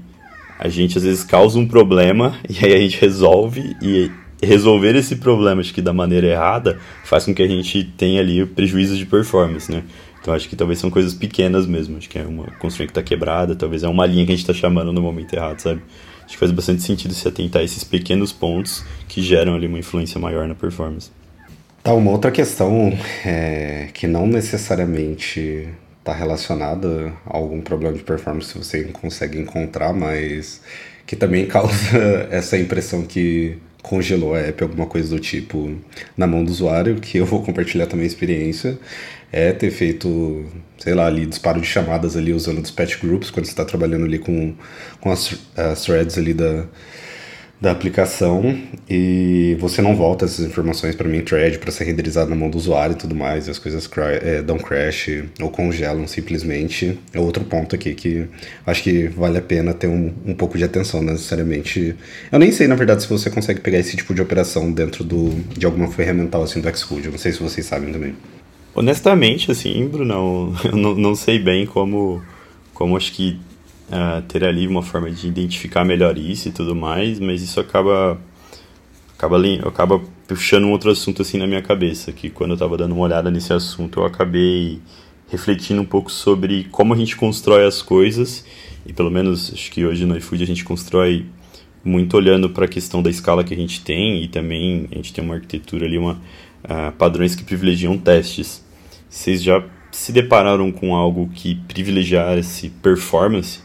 a 0.58 0.68
gente 0.68 0.98
às 0.98 1.04
vezes 1.04 1.24
causa 1.24 1.58
um 1.58 1.66
problema 1.66 2.34
e 2.48 2.64
aí 2.64 2.74
a 2.74 2.78
gente 2.78 3.00
resolve 3.00 3.76
e 3.80 4.10
resolver 4.42 4.94
esse 4.96 5.16
problema 5.16 5.60
acho 5.60 5.74
que 5.74 5.82
da 5.82 5.92
maneira 5.92 6.26
errada 6.26 6.78
faz 7.04 7.24
com 7.24 7.34
que 7.34 7.42
a 7.42 7.48
gente 7.48 7.84
tenha 7.96 8.20
ali 8.20 8.44
prejuízos 8.46 8.98
de 8.98 9.06
performance, 9.06 9.70
né? 9.70 9.82
Então 10.20 10.34
acho 10.34 10.48
que 10.48 10.56
talvez 10.56 10.78
são 10.78 10.90
coisas 10.90 11.14
pequenas 11.14 11.66
mesmo, 11.66 11.96
acho 11.96 12.08
que 12.08 12.18
é 12.18 12.22
uma 12.22 12.44
construção 12.58 12.86
que 12.86 12.90
está 12.90 13.02
quebrada, 13.02 13.54
talvez 13.54 13.82
é 13.82 13.88
uma 13.88 14.04
linha 14.04 14.26
que 14.26 14.32
a 14.32 14.36
gente 14.36 14.48
está 14.48 14.52
chamando 14.52 14.92
no 14.92 15.00
momento 15.00 15.32
errado, 15.32 15.60
sabe? 15.60 15.80
Acho 16.24 16.34
que 16.34 16.38
faz 16.38 16.50
bastante 16.50 16.82
sentido 16.82 17.14
se 17.14 17.26
atentar 17.26 17.62
a 17.62 17.64
esses 17.64 17.82
pequenos 17.84 18.32
pontos 18.32 18.84
que 19.08 19.22
geram 19.22 19.54
ali 19.54 19.66
uma 19.66 19.78
influência 19.78 20.20
maior 20.20 20.46
na 20.46 20.54
performance. 20.54 21.10
Tá, 21.82 21.94
uma 21.94 22.10
outra 22.10 22.30
questão 22.30 22.92
é, 23.24 23.88
que 23.94 24.06
não 24.06 24.26
necessariamente 24.26 25.68
está 26.08 26.12
relacionada 26.14 27.12
a 27.26 27.36
algum 27.36 27.60
problema 27.60 27.96
de 27.96 28.02
performance 28.02 28.52
que 28.52 28.58
você 28.58 28.84
consegue 28.84 29.38
encontrar, 29.38 29.92
mas 29.92 30.60
que 31.06 31.14
também 31.14 31.46
causa 31.46 31.98
essa 32.30 32.56
impressão 32.56 33.02
que 33.02 33.58
congelou 33.82 34.34
a 34.34 34.40
app, 34.40 34.62
alguma 34.62 34.86
coisa 34.86 35.14
do 35.14 35.20
tipo, 35.20 35.76
na 36.16 36.26
mão 36.26 36.44
do 36.44 36.50
usuário, 36.50 36.96
que 36.96 37.18
eu 37.18 37.26
vou 37.26 37.42
compartilhar 37.42 37.86
também 37.86 38.04
a 38.04 38.06
experiência, 38.08 38.78
é 39.30 39.52
ter 39.52 39.70
feito, 39.70 40.44
sei 40.78 40.94
lá, 40.94 41.06
ali 41.06 41.26
disparo 41.26 41.60
de 41.60 41.66
chamadas 41.66 42.16
ali 42.16 42.32
usando 42.32 42.58
os 42.58 42.70
patch 42.70 42.98
groups, 43.00 43.30
quando 43.30 43.46
você 43.46 43.52
está 43.52 43.64
trabalhando 43.64 44.04
ali 44.04 44.18
com, 44.18 44.54
com 45.00 45.10
as, 45.10 45.38
as 45.56 45.84
threads 45.84 46.18
ali 46.18 46.34
da, 46.34 46.64
da 47.60 47.72
aplicação 47.72 48.56
e 48.88 49.56
você 49.58 49.82
não 49.82 49.96
volta 49.96 50.24
essas 50.24 50.44
informações 50.44 50.94
para 50.94 51.08
mim 51.08 51.22
thread 51.22 51.58
para 51.58 51.72
ser 51.72 51.84
renderizado 51.84 52.30
na 52.30 52.36
mão 52.36 52.48
do 52.48 52.56
usuário 52.56 52.92
e 52.92 52.96
tudo 52.96 53.16
mais, 53.16 53.48
e 53.48 53.50
as 53.50 53.58
coisas 53.58 53.88
é, 54.22 54.42
dão 54.42 54.58
crash 54.58 55.24
ou 55.40 55.50
congelam 55.50 56.06
simplesmente. 56.06 56.98
É 57.12 57.18
outro 57.18 57.44
ponto 57.44 57.74
aqui 57.74 57.94
que 57.94 58.26
acho 58.64 58.82
que 58.82 59.08
vale 59.08 59.38
a 59.38 59.42
pena 59.42 59.74
ter 59.74 59.88
um, 59.88 60.12
um 60.24 60.34
pouco 60.34 60.56
de 60.56 60.64
atenção, 60.64 61.02
necessariamente. 61.02 61.96
Eu 62.30 62.38
nem 62.38 62.52
sei, 62.52 62.68
na 62.68 62.76
verdade, 62.76 63.02
se 63.02 63.08
você 63.08 63.28
consegue 63.28 63.60
pegar 63.60 63.78
esse 63.78 63.96
tipo 63.96 64.14
de 64.14 64.22
operação 64.22 64.70
dentro 64.70 65.02
do, 65.02 65.30
de 65.56 65.66
alguma 65.66 65.90
ferramental 65.90 66.42
assim 66.42 66.60
do 66.60 66.76
Xcode. 66.76 67.06
Eu 67.06 67.12
não 67.12 67.18
sei 67.18 67.32
se 67.32 67.42
vocês 67.42 67.66
sabem 67.66 67.92
também. 67.92 68.14
Honestamente, 68.72 69.50
assim, 69.50 69.88
Bruno, 69.88 70.54
eu 70.64 70.76
não, 70.76 70.94
não 70.94 71.14
sei 71.16 71.40
bem 71.40 71.66
como, 71.66 72.22
como 72.72 72.96
acho 72.96 73.12
que 73.12 73.40
uh, 73.88 74.22
ter 74.22 74.44
ali 74.44 74.66
uma 74.66 74.82
forma 74.82 75.10
de 75.10 75.26
identificar 75.28 75.84
melhor 75.84 76.16
isso 76.16 76.48
e 76.48 76.52
tudo 76.52 76.74
mais, 76.74 77.18
mas 77.18 77.42
isso 77.42 77.58
acaba 77.60 78.18
acaba 79.16 79.36
acaba 79.66 80.00
puxando 80.26 80.64
um 80.64 80.72
outro 80.72 80.90
assunto 80.90 81.22
assim 81.22 81.38
na 81.38 81.46
minha 81.46 81.62
cabeça, 81.62 82.12
que 82.12 82.30
quando 82.30 82.50
eu 82.50 82.54
estava 82.54 82.76
dando 82.76 82.92
uma 82.92 83.04
olhada 83.04 83.30
nesse 83.30 83.52
assunto, 83.52 84.00
eu 84.00 84.04
acabei 84.04 84.80
refletindo 85.28 85.80
um 85.80 85.84
pouco 85.84 86.10
sobre 86.10 86.64
como 86.70 86.94
a 86.94 86.96
gente 86.96 87.16
constrói 87.16 87.66
as 87.66 87.82
coisas, 87.82 88.44
e 88.86 88.92
pelo 88.92 89.10
menos 89.10 89.52
acho 89.52 89.70
que 89.70 89.84
hoje 89.84 90.06
no 90.06 90.16
iFood 90.16 90.42
a 90.42 90.46
gente 90.46 90.64
constrói 90.64 91.26
muito 91.84 92.16
olhando 92.16 92.50
para 92.50 92.64
a 92.64 92.68
questão 92.68 93.02
da 93.02 93.10
escala 93.10 93.44
que 93.44 93.54
a 93.54 93.56
gente 93.56 93.82
tem 93.82 94.22
e 94.22 94.28
também 94.28 94.88
a 94.92 94.96
gente 94.96 95.12
tem 95.12 95.24
uma 95.24 95.34
arquitetura 95.34 95.86
ali, 95.86 95.98
uma, 95.98 96.20
uh, 96.64 96.92
padrões 96.96 97.34
que 97.34 97.44
privilegiam 97.44 97.96
testes. 97.96 98.64
Vocês 99.08 99.42
já 99.42 99.64
se 99.90 100.12
depararam 100.12 100.70
com 100.70 100.94
algo 100.94 101.28
que 101.34 101.54
privilegiasse 101.66 102.70
performance? 102.82 103.60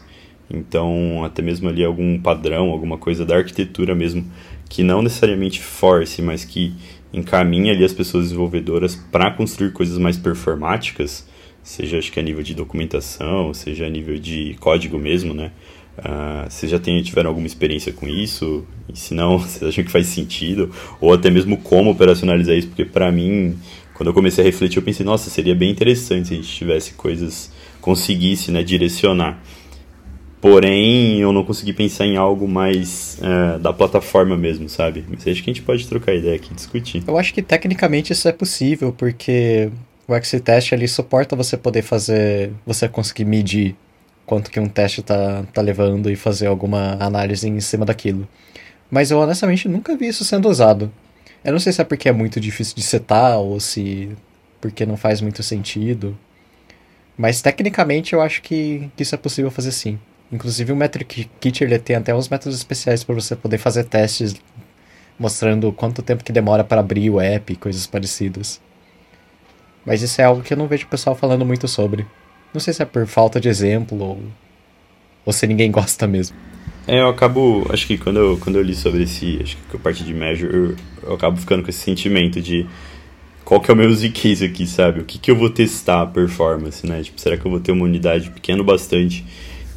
Então, 0.50 1.24
até 1.24 1.42
mesmo 1.42 1.68
ali 1.68 1.84
algum 1.84 2.20
padrão, 2.20 2.70
alguma 2.70 2.98
coisa 2.98 3.24
da 3.24 3.36
arquitetura 3.36 3.94
mesmo, 3.94 4.24
que 4.68 4.82
não 4.82 5.02
necessariamente 5.02 5.60
force, 5.60 6.20
mas 6.20 6.44
que 6.44 6.74
encaminha 7.12 7.72
ali 7.72 7.84
as 7.84 7.92
pessoas 7.92 8.24
desenvolvedoras 8.24 8.96
para 9.10 9.30
construir 9.30 9.72
coisas 9.72 9.98
mais 9.98 10.16
performáticas, 10.16 11.26
seja 11.62 11.98
acho 11.98 12.12
que 12.12 12.20
a 12.20 12.22
nível 12.22 12.42
de 12.42 12.54
documentação, 12.54 13.54
seja 13.54 13.86
a 13.86 13.88
nível 13.88 14.18
de 14.18 14.56
código 14.60 14.98
mesmo, 14.98 15.32
né? 15.32 15.52
Uh, 15.96 16.50
vocês 16.50 16.70
já 16.70 16.78
tem, 16.78 17.00
tiveram 17.02 17.30
alguma 17.30 17.46
experiência 17.46 17.92
com 17.92 18.06
isso? 18.08 18.66
E 18.92 18.98
se 18.98 19.14
não, 19.14 19.38
vocês 19.40 19.62
acham 19.62 19.84
que 19.84 19.90
faz 19.90 20.08
sentido? 20.08 20.70
Ou 21.00 21.12
até 21.12 21.30
mesmo 21.30 21.56
como 21.56 21.90
operacionalizar 21.90 22.56
isso? 22.56 22.68
Porque 22.68 22.84
para 22.84 23.10
mim, 23.12 23.56
quando 23.94 24.08
eu 24.08 24.14
comecei 24.14 24.42
a 24.42 24.46
refletir, 24.46 24.78
eu 24.78 24.82
pensei, 24.82 25.06
nossa, 25.06 25.30
seria 25.30 25.54
bem 25.54 25.70
interessante 25.70 26.28
se 26.28 26.34
a 26.34 26.36
gente 26.36 26.48
tivesse 26.48 26.94
coisas, 26.94 27.50
conseguisse 27.80 28.50
né, 28.50 28.62
direcionar. 28.62 29.40
Porém, 30.44 31.20
eu 31.20 31.32
não 31.32 31.42
consegui 31.42 31.72
pensar 31.72 32.04
em 32.04 32.18
algo 32.18 32.46
mais 32.46 33.16
é, 33.22 33.58
da 33.58 33.72
plataforma 33.72 34.36
mesmo, 34.36 34.68
sabe? 34.68 35.02
Mas 35.08 35.26
acho 35.26 35.42
que 35.42 35.48
a 35.48 35.54
gente 35.54 35.62
pode 35.62 35.88
trocar 35.88 36.12
ideia 36.12 36.36
aqui 36.36 36.52
discutir. 36.52 37.02
Eu 37.06 37.16
acho 37.16 37.32
que 37.32 37.40
tecnicamente 37.40 38.12
isso 38.12 38.28
é 38.28 38.32
possível, 38.32 38.92
porque 38.92 39.70
o 40.06 40.14
X-Test 40.14 40.74
ali 40.74 40.86
suporta 40.86 41.34
você 41.34 41.56
poder 41.56 41.80
fazer, 41.80 42.52
você 42.66 42.86
conseguir 42.86 43.24
medir 43.24 43.74
quanto 44.26 44.50
que 44.50 44.60
um 44.60 44.68
teste 44.68 45.00
tá, 45.00 45.44
tá 45.50 45.62
levando 45.62 46.10
e 46.10 46.14
fazer 46.14 46.46
alguma 46.46 46.98
análise 47.00 47.48
em 47.48 47.58
cima 47.60 47.86
daquilo. 47.86 48.28
Mas 48.90 49.10
eu 49.10 49.18
honestamente 49.18 49.66
nunca 49.66 49.96
vi 49.96 50.08
isso 50.08 50.26
sendo 50.26 50.46
usado. 50.50 50.92
Eu 51.42 51.52
não 51.52 51.58
sei 51.58 51.72
se 51.72 51.80
é 51.80 51.84
porque 51.84 52.06
é 52.06 52.12
muito 52.12 52.38
difícil 52.38 52.76
de 52.76 52.82
setar 52.82 53.38
ou 53.38 53.58
se 53.60 54.10
porque 54.60 54.84
não 54.84 54.98
faz 54.98 55.22
muito 55.22 55.42
sentido. 55.42 56.14
Mas 57.16 57.40
tecnicamente 57.40 58.12
eu 58.12 58.20
acho 58.20 58.42
que, 58.42 58.90
que 58.94 59.04
isso 59.04 59.14
é 59.14 59.18
possível 59.18 59.50
fazer 59.50 59.72
sim. 59.72 59.98
Inclusive 60.32 60.72
o 60.72 60.76
Metric 60.76 61.30
Kit 61.40 61.62
ele 61.62 61.78
tem 61.78 61.96
até 61.96 62.14
uns 62.14 62.28
métodos 62.28 62.56
especiais 62.56 63.04
para 63.04 63.14
você 63.14 63.36
poder 63.36 63.58
fazer 63.58 63.84
testes 63.84 64.34
mostrando 65.18 65.72
quanto 65.72 66.02
tempo 66.02 66.24
que 66.24 66.32
demora 66.32 66.64
para 66.64 66.80
abrir 66.80 67.10
o 67.10 67.20
app 67.20 67.52
e 67.52 67.56
coisas 67.56 67.86
parecidas. 67.86 68.60
Mas 69.86 70.02
isso 70.02 70.20
é 70.20 70.24
algo 70.24 70.42
que 70.42 70.52
eu 70.52 70.56
não 70.56 70.66
vejo 70.66 70.86
o 70.86 70.88
pessoal 70.88 71.14
falando 71.14 71.44
muito 71.44 71.68
sobre. 71.68 72.06
Não 72.52 72.60
sei 72.60 72.72
se 72.72 72.82
é 72.82 72.84
por 72.84 73.06
falta 73.06 73.40
de 73.40 73.48
exemplo 73.48 73.98
ou, 74.00 74.22
ou 75.24 75.32
se 75.32 75.46
ninguém 75.46 75.70
gosta 75.70 76.06
mesmo. 76.06 76.36
É, 76.86 77.00
eu 77.00 77.08
acabo, 77.08 77.66
acho 77.70 77.86
que 77.86 77.96
quando 77.96 78.18
eu, 78.18 78.38
quando 78.38 78.56
eu 78.56 78.62
li 78.62 78.74
sobre 78.74 79.04
esse, 79.04 79.40
acho 79.42 79.56
que 79.70 79.76
a 79.76 79.78
parte 79.78 80.04
de 80.04 80.12
Measure, 80.12 80.54
eu, 80.54 80.76
eu 81.02 81.14
acabo 81.14 81.36
ficando 81.38 81.62
com 81.62 81.70
esse 81.70 81.80
sentimento 81.80 82.40
de 82.40 82.66
qual 83.44 83.60
que 83.60 83.70
é 83.70 83.74
o 83.74 83.76
meu 83.76 83.88
use 83.88 84.08
case 84.10 84.44
aqui, 84.44 84.66
sabe? 84.66 85.00
O 85.00 85.04
que, 85.04 85.18
que 85.18 85.30
eu 85.30 85.36
vou 85.36 85.50
testar 85.50 86.02
a 86.02 86.06
performance, 86.06 86.86
né? 86.86 87.02
Tipo, 87.02 87.20
será 87.20 87.36
que 87.36 87.46
eu 87.46 87.50
vou 87.50 87.60
ter 87.60 87.72
uma 87.72 87.84
unidade 87.84 88.30
pequena 88.30 88.62
bastante 88.62 89.24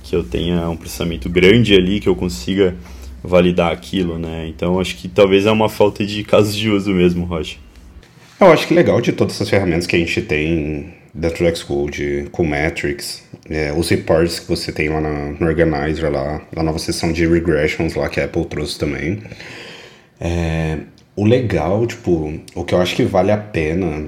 que 0.08 0.15
eu 0.15 0.24
tenha 0.24 0.70
um 0.70 0.78
processamento 0.78 1.30
grande 1.30 1.76
ali, 1.76 2.00
que 2.00 2.08
eu 2.08 2.15
consiga 2.15 2.76
validar 3.24 3.72
aquilo, 3.72 4.17
né? 4.17 4.48
Então 4.48 4.80
acho 4.80 4.96
que 4.96 5.08
talvez 5.08 5.46
é 5.46 5.52
uma 5.52 5.67
falta 5.67 6.06
de 6.06 6.24
casos 6.24 6.56
de 6.56 6.70
uso 6.70 6.91
mesmo, 6.91 7.26
Rocha. 7.26 7.58
Eu 8.39 8.48
acho 8.48 8.67
que 8.67 8.74
legal 8.74 9.02
de 9.02 9.12
todas 9.12 9.36
essas 9.36 9.50
ferramentas 9.50 9.88
que 9.88 9.96
a 9.96 10.00
gente 10.00 10.22
tem 10.22 10.93
dentro 11.13 11.43
do 11.43 11.58
Xcode, 11.58 12.28
com 12.32 12.46
Metrics, 12.46 13.24
é, 13.50 13.74
os 13.74 13.89
reports 13.89 14.39
que 14.39 14.48
você 14.48 14.72
tem 14.72 14.88
lá 14.88 15.02
na, 15.02 15.32
no 15.32 15.48
Organizer, 15.48 16.12
lá, 16.12 16.41
na 16.56 16.63
nova 16.63 16.78
seção 16.78 17.12
de 17.12 17.26
regressions 17.28 17.96
lá 17.96 18.08
que 18.08 18.20
a 18.20 18.26
Apple 18.26 18.46
trouxe 18.46 18.78
também. 18.78 19.22
É, 20.22 20.78
o 21.15 21.26
legal, 21.26 21.86
tipo, 21.88 22.39
o 22.54 22.63
que 22.63 22.74
eu 22.74 22.80
acho 22.80 22.96
que 22.96 23.04
vale 23.04 23.32
a 23.32 23.38
pena 23.38 24.06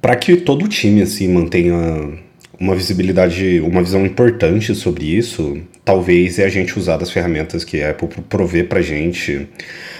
para 0.00 0.16
que 0.16 0.36
todo 0.36 0.64
o 0.64 0.68
time 0.68 1.02
assim 1.02 1.28
mantenha 1.28 2.18
uma 2.62 2.76
visibilidade, 2.76 3.60
uma 3.60 3.82
visão 3.82 4.06
importante 4.06 4.72
sobre 4.72 5.04
isso, 5.04 5.60
talvez 5.84 6.38
é 6.38 6.44
a 6.44 6.48
gente 6.48 6.78
usar 6.78 6.96
das 6.96 7.10
ferramentas 7.10 7.64
que 7.64 7.82
a 7.82 7.90
Apple 7.90 8.08
provê 8.28 8.62
pra 8.62 8.80
gente, 8.80 9.48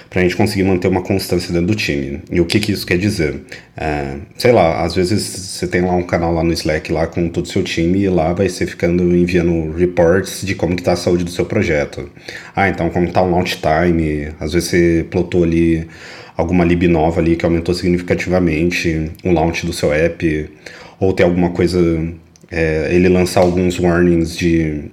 pra 0.09 0.22
gente 0.22 0.37
conseguir 0.37 0.62
manter 0.62 0.87
uma 0.87 1.03
constância 1.03 1.53
dentro 1.53 1.66
do 1.66 1.75
time. 1.75 2.20
E 2.31 2.40
o 2.40 2.44
que, 2.44 2.61
que 2.61 2.70
isso 2.70 2.87
quer 2.87 2.98
dizer? 2.98 3.40
É, 3.77 4.14
sei 4.38 4.53
lá, 4.53 4.85
às 4.85 4.94
vezes 4.94 5.22
você 5.25 5.66
tem 5.66 5.81
lá 5.81 5.92
um 5.92 6.05
canal 6.05 6.33
lá 6.33 6.44
no 6.44 6.53
Slack 6.53 6.92
lá 6.92 7.09
com 7.09 7.29
todo 7.29 7.46
o 7.46 7.48
seu 7.48 7.64
time 7.64 7.98
e 7.98 8.09
lá 8.09 8.33
vai 8.33 8.48
ser 8.48 8.66
ficando 8.66 9.03
enviando 9.16 9.77
reports 9.77 10.46
de 10.46 10.55
como 10.55 10.77
que 10.77 10.85
tá 10.85 10.92
a 10.92 10.96
saúde 10.96 11.25
do 11.25 11.33
seu 11.33 11.44
projeto. 11.44 12.09
Ah, 12.55 12.68
então 12.68 12.88
como 12.90 13.11
tá 13.11 13.20
o 13.22 13.29
launch 13.29 13.59
time, 13.61 14.29
às 14.38 14.53
vezes 14.53 14.68
você 14.68 15.07
plotou 15.11 15.42
ali 15.42 15.88
alguma 16.37 16.64
lib 16.64 16.87
nova 16.87 17.20
ali 17.20 17.35
que 17.35 17.44
aumentou 17.44 17.75
significativamente 17.75 19.11
o 19.25 19.33
launch 19.33 19.66
do 19.66 19.72
seu 19.72 19.92
app, 19.92 20.48
ou 21.01 21.12
tem 21.12 21.27
alguma 21.27 21.51
coisa 21.51 22.22
é, 22.53 22.88
ele 22.95 23.09
lançar 23.09 23.41
alguns 23.41 23.81
warnings 23.81 24.37
de, 24.37 24.85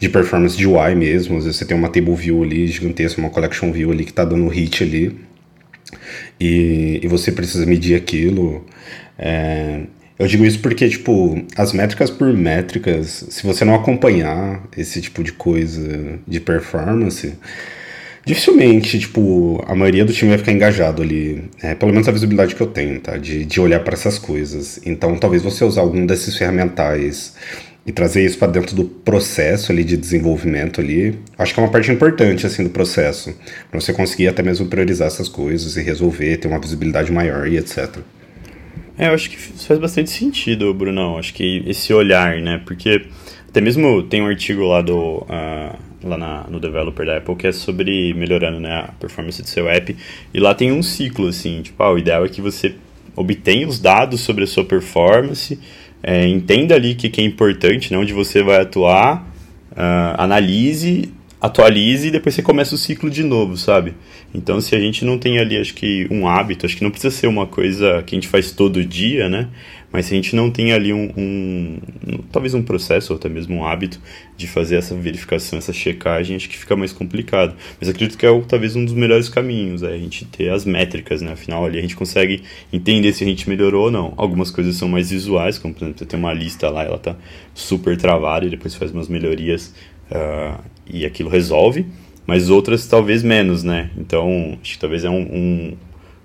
de 0.00 0.08
performance 0.08 0.56
de 0.56 0.66
UI 0.66 0.94
mesmo. 0.96 1.38
Às 1.38 1.44
vezes 1.44 1.58
você 1.58 1.64
tem 1.64 1.76
uma 1.76 1.88
table 1.88 2.14
view 2.14 2.42
ali 2.42 2.66
gigantesca, 2.66 3.20
uma 3.20 3.30
collection 3.30 3.70
view 3.70 3.92
ali 3.92 4.04
que 4.04 4.10
está 4.10 4.24
dando 4.24 4.48
hit 4.48 4.82
ali. 4.82 5.16
E, 6.40 6.98
e 7.02 7.06
você 7.06 7.30
precisa 7.30 7.64
medir 7.64 7.94
aquilo. 7.94 8.66
É, 9.16 9.82
eu 10.18 10.26
digo 10.26 10.44
isso 10.44 10.58
porque, 10.58 10.88
tipo, 10.88 11.40
as 11.56 11.72
métricas 11.72 12.10
por 12.10 12.32
métricas, 12.32 13.24
se 13.30 13.46
você 13.46 13.64
não 13.64 13.74
acompanhar 13.74 14.62
esse 14.76 15.00
tipo 15.00 15.22
de 15.22 15.32
coisa 15.32 16.18
de 16.26 16.40
performance, 16.40 17.34
Dificilmente, 18.26 18.98
tipo, 18.98 19.62
a 19.66 19.74
maioria 19.74 20.04
do 20.04 20.12
time 20.12 20.30
vai 20.30 20.38
ficar 20.38 20.52
engajado 20.52 21.02
ali. 21.02 21.44
É, 21.62 21.74
pelo 21.74 21.92
menos 21.92 22.08
a 22.08 22.12
visibilidade 22.12 22.54
que 22.54 22.60
eu 22.60 22.66
tenho, 22.66 22.98
tá? 23.00 23.16
De, 23.18 23.44
de 23.44 23.60
olhar 23.60 23.80
para 23.80 23.94
essas 23.94 24.18
coisas. 24.18 24.80
Então, 24.86 25.16
talvez 25.16 25.42
você 25.42 25.64
usar 25.64 25.82
algum 25.82 26.06
desses 26.06 26.36
ferramentais 26.36 27.34
e 27.86 27.92
trazer 27.92 28.24
isso 28.24 28.38
para 28.38 28.50
dentro 28.50 28.74
do 28.74 28.84
processo 28.84 29.70
ali 29.70 29.84
de 29.84 29.96
desenvolvimento 29.96 30.80
ali, 30.80 31.18
acho 31.36 31.52
que 31.52 31.60
é 31.60 31.62
uma 31.62 31.70
parte 31.70 31.90
importante 31.92 32.46
assim 32.46 32.64
do 32.64 32.70
processo, 32.70 33.36
para 33.70 33.78
você 33.78 33.92
conseguir 33.92 34.28
até 34.28 34.42
mesmo 34.42 34.66
priorizar 34.66 35.06
essas 35.06 35.28
coisas 35.28 35.76
e 35.76 35.82
resolver, 35.82 36.38
ter 36.38 36.48
uma 36.48 36.58
visibilidade 36.58 37.12
maior 37.12 37.46
e 37.46 37.58
etc. 37.58 37.98
É, 38.96 39.08
eu 39.08 39.12
acho 39.12 39.28
que 39.28 39.36
faz 39.36 39.78
bastante 39.78 40.08
sentido, 40.10 40.72
Brunão. 40.72 41.18
Acho 41.18 41.34
que 41.34 41.62
esse 41.66 41.92
olhar, 41.92 42.40
né? 42.40 42.62
Porque 42.64 43.06
até 43.48 43.60
mesmo 43.60 44.02
tem 44.04 44.22
um 44.22 44.26
artigo 44.26 44.62
lá 44.62 44.80
do 44.80 45.18
uh, 45.18 45.78
lá 46.04 46.16
na, 46.16 46.44
no 46.48 46.60
developer 46.60 47.04
da 47.04 47.16
Apple 47.18 47.36
que 47.36 47.46
é 47.46 47.52
sobre 47.52 48.14
melhorando 48.14 48.60
né, 48.60 48.86
a 48.88 48.92
performance 48.92 49.40
do 49.40 49.48
seu 49.48 49.68
app. 49.68 49.96
E 50.32 50.40
lá 50.40 50.54
tem 50.54 50.72
um 50.72 50.82
ciclo 50.82 51.28
assim, 51.28 51.62
tipo, 51.62 51.82
ah, 51.82 51.92
o 51.92 51.98
ideal 51.98 52.24
é 52.24 52.28
que 52.28 52.40
você 52.40 52.74
obtenha 53.16 53.66
os 53.66 53.78
dados 53.78 54.20
sobre 54.20 54.44
a 54.44 54.46
sua 54.46 54.64
performance 54.64 55.58
é, 56.06 56.28
entenda 56.28 56.74
ali 56.74 56.92
o 56.92 56.96
que, 56.96 57.08
que, 57.08 57.22
é 57.22 57.24
importante, 57.24 57.90
né, 57.90 57.98
onde 57.98 58.12
você 58.12 58.42
vai 58.42 58.60
atuar, 58.60 59.26
uh, 59.72 60.20
analise, 60.20 61.10
atualize 61.44 62.08
e 62.08 62.10
depois 62.10 62.34
você 62.34 62.42
começa 62.42 62.74
o 62.74 62.78
ciclo 62.78 63.10
de 63.10 63.22
novo, 63.22 63.54
sabe? 63.56 63.94
Então, 64.34 64.60
se 64.62 64.74
a 64.74 64.80
gente 64.80 65.04
não 65.04 65.18
tem 65.18 65.38
ali, 65.38 65.58
acho 65.58 65.74
que, 65.74 66.08
um 66.10 66.26
hábito, 66.26 66.64
acho 66.64 66.76
que 66.76 66.82
não 66.82 66.90
precisa 66.90 67.14
ser 67.14 67.26
uma 67.26 67.46
coisa 67.46 68.02
que 68.02 68.14
a 68.14 68.16
gente 68.16 68.28
faz 68.28 68.50
todo 68.50 68.82
dia, 68.82 69.28
né? 69.28 69.48
Mas 69.92 70.06
se 70.06 70.14
a 70.14 70.16
gente 70.16 70.34
não 70.34 70.50
tem 70.50 70.72
ali 70.72 70.92
um, 70.92 71.12
um, 71.16 71.78
talvez 72.32 72.54
um 72.54 72.62
processo 72.62 73.12
ou 73.12 73.18
até 73.18 73.28
mesmo 73.28 73.56
um 73.56 73.64
hábito 73.64 74.00
de 74.36 74.48
fazer 74.48 74.76
essa 74.76 74.94
verificação, 74.94 75.58
essa 75.58 75.72
checagem, 75.72 76.34
acho 76.34 76.48
que 76.48 76.56
fica 76.56 76.74
mais 76.74 76.92
complicado. 76.92 77.54
Mas 77.78 77.90
acredito 77.90 78.18
que 78.18 78.26
é 78.26 78.40
talvez 78.48 78.74
um 78.74 78.84
dos 78.84 78.94
melhores 78.94 79.28
caminhos, 79.28 79.82
é 79.82 79.92
a 79.92 79.98
gente 79.98 80.24
ter 80.24 80.50
as 80.50 80.64
métricas, 80.64 81.20
né? 81.20 81.32
Afinal, 81.32 81.64
ali 81.64 81.78
a 81.78 81.82
gente 81.82 81.94
consegue 81.94 82.42
entender 82.72 83.12
se 83.12 83.22
a 83.22 83.26
gente 83.26 83.48
melhorou 83.48 83.84
ou 83.84 83.90
não. 83.90 84.14
Algumas 84.16 84.50
coisas 84.50 84.74
são 84.76 84.88
mais 84.88 85.10
visuais, 85.10 85.58
como 85.58 85.74
por 85.74 85.84
exemplo, 85.84 85.98
você 85.98 86.06
tem 86.06 86.18
uma 86.18 86.32
lista 86.32 86.70
lá, 86.70 86.82
ela 86.82 86.98
tá 86.98 87.14
super 87.54 87.96
travada 87.96 88.46
e 88.46 88.50
depois 88.50 88.74
faz 88.74 88.90
umas 88.90 89.08
melhorias 89.08 89.74
uh, 90.10 90.58
e 90.86 91.04
aquilo 91.04 91.28
resolve. 91.28 91.86
Mas 92.26 92.48
outras 92.48 92.86
talvez 92.86 93.22
menos, 93.22 93.62
né? 93.62 93.90
Então, 93.98 94.58
acho 94.62 94.72
que 94.72 94.78
talvez 94.78 95.04
é 95.04 95.10
um, 95.10 95.20
um 95.20 95.76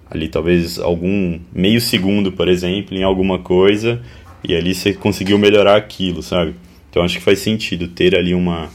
ali 0.09 0.27
talvez 0.27 0.79
algum 0.79 1.39
meio 1.53 1.79
segundo, 1.79 2.31
por 2.31 2.47
exemplo, 2.47 2.97
em 2.97 3.03
alguma 3.03 3.39
coisa, 3.39 4.01
e 4.43 4.55
ali 4.55 4.73
você 4.73 4.93
conseguiu 4.93 5.37
melhorar 5.37 5.75
aquilo, 5.75 6.23
sabe? 6.23 6.55
Então 6.89 7.03
acho 7.03 7.17
que 7.17 7.23
faz 7.23 7.39
sentido 7.39 7.87
ter 7.87 8.17
ali 8.17 8.33
uma 8.33 8.69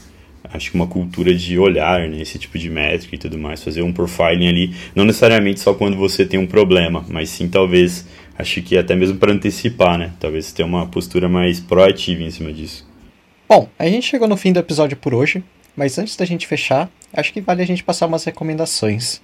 acho 0.53 0.69
que 0.71 0.75
uma 0.75 0.87
cultura 0.87 1.33
de 1.33 1.59
olhar 1.59 2.07
né, 2.07 2.21
esse 2.21 2.39
tipo 2.39 2.57
de 2.57 2.69
métrica 2.69 3.15
e 3.15 3.17
tudo 3.17 3.37
mais, 3.37 3.61
fazer 3.61 3.81
um 3.81 3.91
profiling 3.91 4.47
ali, 4.47 4.75
não 4.95 5.03
necessariamente 5.03 5.59
só 5.59 5.73
quando 5.73 5.97
você 5.97 6.25
tem 6.25 6.39
um 6.39 6.47
problema, 6.47 7.03
mas 7.09 7.29
sim 7.29 7.49
talvez 7.49 8.07
acho 8.37 8.61
que 8.61 8.77
até 8.77 8.95
mesmo 8.95 9.17
para 9.17 9.33
antecipar, 9.33 9.97
né? 9.97 10.13
Talvez 10.19 10.53
ter 10.53 10.63
uma 10.63 10.85
postura 10.85 11.27
mais 11.27 11.59
proativa 11.59 12.23
em 12.23 12.31
cima 12.31 12.53
disso. 12.53 12.87
Bom, 13.49 13.67
a 13.77 13.85
gente 13.87 14.07
chegou 14.07 14.27
no 14.27 14.37
fim 14.37 14.53
do 14.53 14.59
episódio 14.59 14.95
por 14.95 15.13
hoje, 15.13 15.43
mas 15.75 15.97
antes 15.97 16.15
da 16.15 16.25
gente 16.25 16.47
fechar, 16.47 16.89
acho 17.13 17.33
que 17.33 17.41
vale 17.41 17.61
a 17.61 17.67
gente 17.67 17.83
passar 17.83 18.07
umas 18.07 18.23
recomendações. 18.23 19.21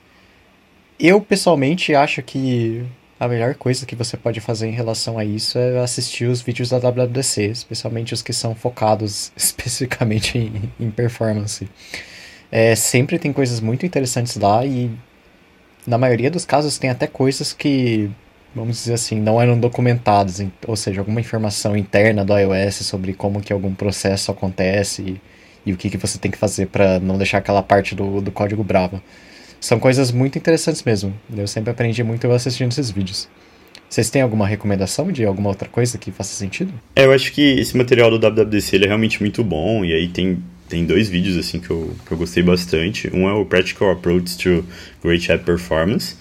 Eu, 0.99 1.21
pessoalmente, 1.21 1.95
acho 1.95 2.21
que 2.21 2.85
a 3.19 3.27
melhor 3.27 3.55
coisa 3.55 3.85
que 3.85 3.95
você 3.95 4.17
pode 4.17 4.39
fazer 4.39 4.67
em 4.67 4.71
relação 4.71 5.17
a 5.17 5.23
isso 5.23 5.57
é 5.57 5.79
assistir 5.79 6.25
os 6.25 6.41
vídeos 6.41 6.69
da 6.69 6.79
WWDC, 6.79 7.45
especialmente 7.45 8.13
os 8.13 8.21
que 8.21 8.33
são 8.33 8.55
focados 8.55 9.31
especificamente 9.37 10.37
em, 10.37 10.71
em 10.79 10.91
performance. 10.91 11.69
É, 12.51 12.75
sempre 12.75 13.17
tem 13.17 13.31
coisas 13.31 13.59
muito 13.59 13.85
interessantes 13.85 14.35
lá 14.35 14.65
e, 14.65 14.91
na 15.87 15.97
maioria 15.97 16.29
dos 16.29 16.45
casos, 16.45 16.77
tem 16.77 16.89
até 16.89 17.07
coisas 17.07 17.53
que, 17.53 18.11
vamos 18.53 18.77
dizer 18.77 18.93
assim, 18.93 19.19
não 19.19 19.41
eram 19.41 19.59
documentadas, 19.59 20.43
ou 20.67 20.75
seja, 20.75 20.99
alguma 20.99 21.21
informação 21.21 21.77
interna 21.77 22.25
do 22.25 22.37
iOS 22.37 22.75
sobre 22.75 23.13
como 23.13 23.39
que 23.39 23.53
algum 23.53 23.73
processo 23.73 24.31
acontece 24.31 25.21
e, 25.65 25.74
o 25.74 25.78
que, 25.78 25.89
que 25.89 25.97
você 25.97 26.17
tem 26.17 26.32
que 26.32 26.38
fazer 26.38 26.67
para 26.67 27.00
não 27.00 27.17
deixar 27.17 27.38
aquela 27.38 27.62
parte 27.62 27.95
do, 27.95 28.21
do 28.21 28.32
código 28.32 28.63
brava. 28.63 29.02
São 29.60 29.80
coisas 29.80 30.12
muito 30.12 30.38
interessantes 30.38 30.84
mesmo. 30.84 31.13
Eu 31.36 31.47
sempre 31.47 31.69
aprendi 31.69 32.04
muito 32.04 32.30
assistindo 32.32 32.71
esses 32.71 32.89
vídeos. 32.89 33.30
Vocês 33.91 34.10
têm 34.10 34.21
alguma 34.21 34.47
recomendação 34.47 35.12
de 35.12 35.26
alguma 35.26 35.50
outra 35.50 35.67
coisa 35.67 35.97
que 35.97 36.12
faça 36.12 36.34
sentido? 36.34 36.74
É, 36.95 37.04
eu 37.04 37.12
acho 37.12 37.32
que 37.34 37.41
esse 37.41 37.76
material 37.76 38.10
do 38.10 38.17
WWDC 38.17 38.78
ele 38.78 38.86
é 38.86 38.88
realmente 38.88 39.19
muito 39.19 39.43
bom. 39.43 39.84
E 39.84 39.93
aí 39.93 40.08
tem, 40.08 40.41
tem 40.69 40.86
dois 40.86 41.10
vídeos 41.10 41.36
assim 41.38 41.60
que 41.60 41.69
eu, 41.69 41.93
que 42.06 42.13
eu 42.13 42.17
gostei 42.17 42.41
bastante. 42.41 43.13
Um 43.13 43.28
é 43.28 43.34
o 43.34 43.45
Practical 43.45 43.91
Approach 43.91 44.38
to 44.38 44.65
Great 45.04 45.30
App 45.30 45.43
Performance, 45.43 46.15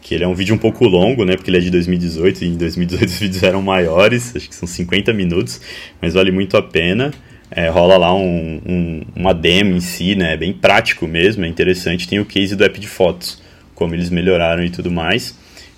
que 0.00 0.14
ele 0.14 0.22
é 0.22 0.28
um 0.28 0.34
vídeo 0.34 0.54
um 0.54 0.58
pouco 0.58 0.86
longo, 0.86 1.24
né? 1.24 1.34
Porque 1.34 1.50
ele 1.50 1.58
é 1.58 1.60
de 1.60 1.70
2018 1.70 2.44
e 2.44 2.46
em 2.46 2.56
2018 2.56 3.08
os 3.08 3.18
vídeos 3.18 3.42
eram 3.42 3.60
maiores, 3.60 4.34
acho 4.36 4.48
que 4.48 4.54
são 4.54 4.68
50 4.68 5.12
minutos, 5.12 5.60
mas 6.00 6.14
vale 6.14 6.30
muito 6.30 6.56
a 6.56 6.62
pena. 6.62 7.12
É, 7.56 7.70
rola 7.70 7.96
lá 7.96 8.14
um, 8.14 8.60
um, 8.66 9.02
uma 9.16 9.32
demo 9.32 9.74
em 9.74 9.80
si, 9.80 10.14
né? 10.14 10.36
Bem 10.36 10.52
prático 10.52 11.06
mesmo, 11.06 11.42
é 11.42 11.48
interessante. 11.48 12.06
Tem 12.06 12.20
o 12.20 12.26
case 12.26 12.54
do 12.54 12.62
app 12.62 12.78
de 12.78 12.86
fotos, 12.86 13.42
como 13.74 13.94
eles 13.94 14.10
melhoraram 14.10 14.62
e 14.62 14.68
tudo 14.68 14.90
mais. 14.90 15.34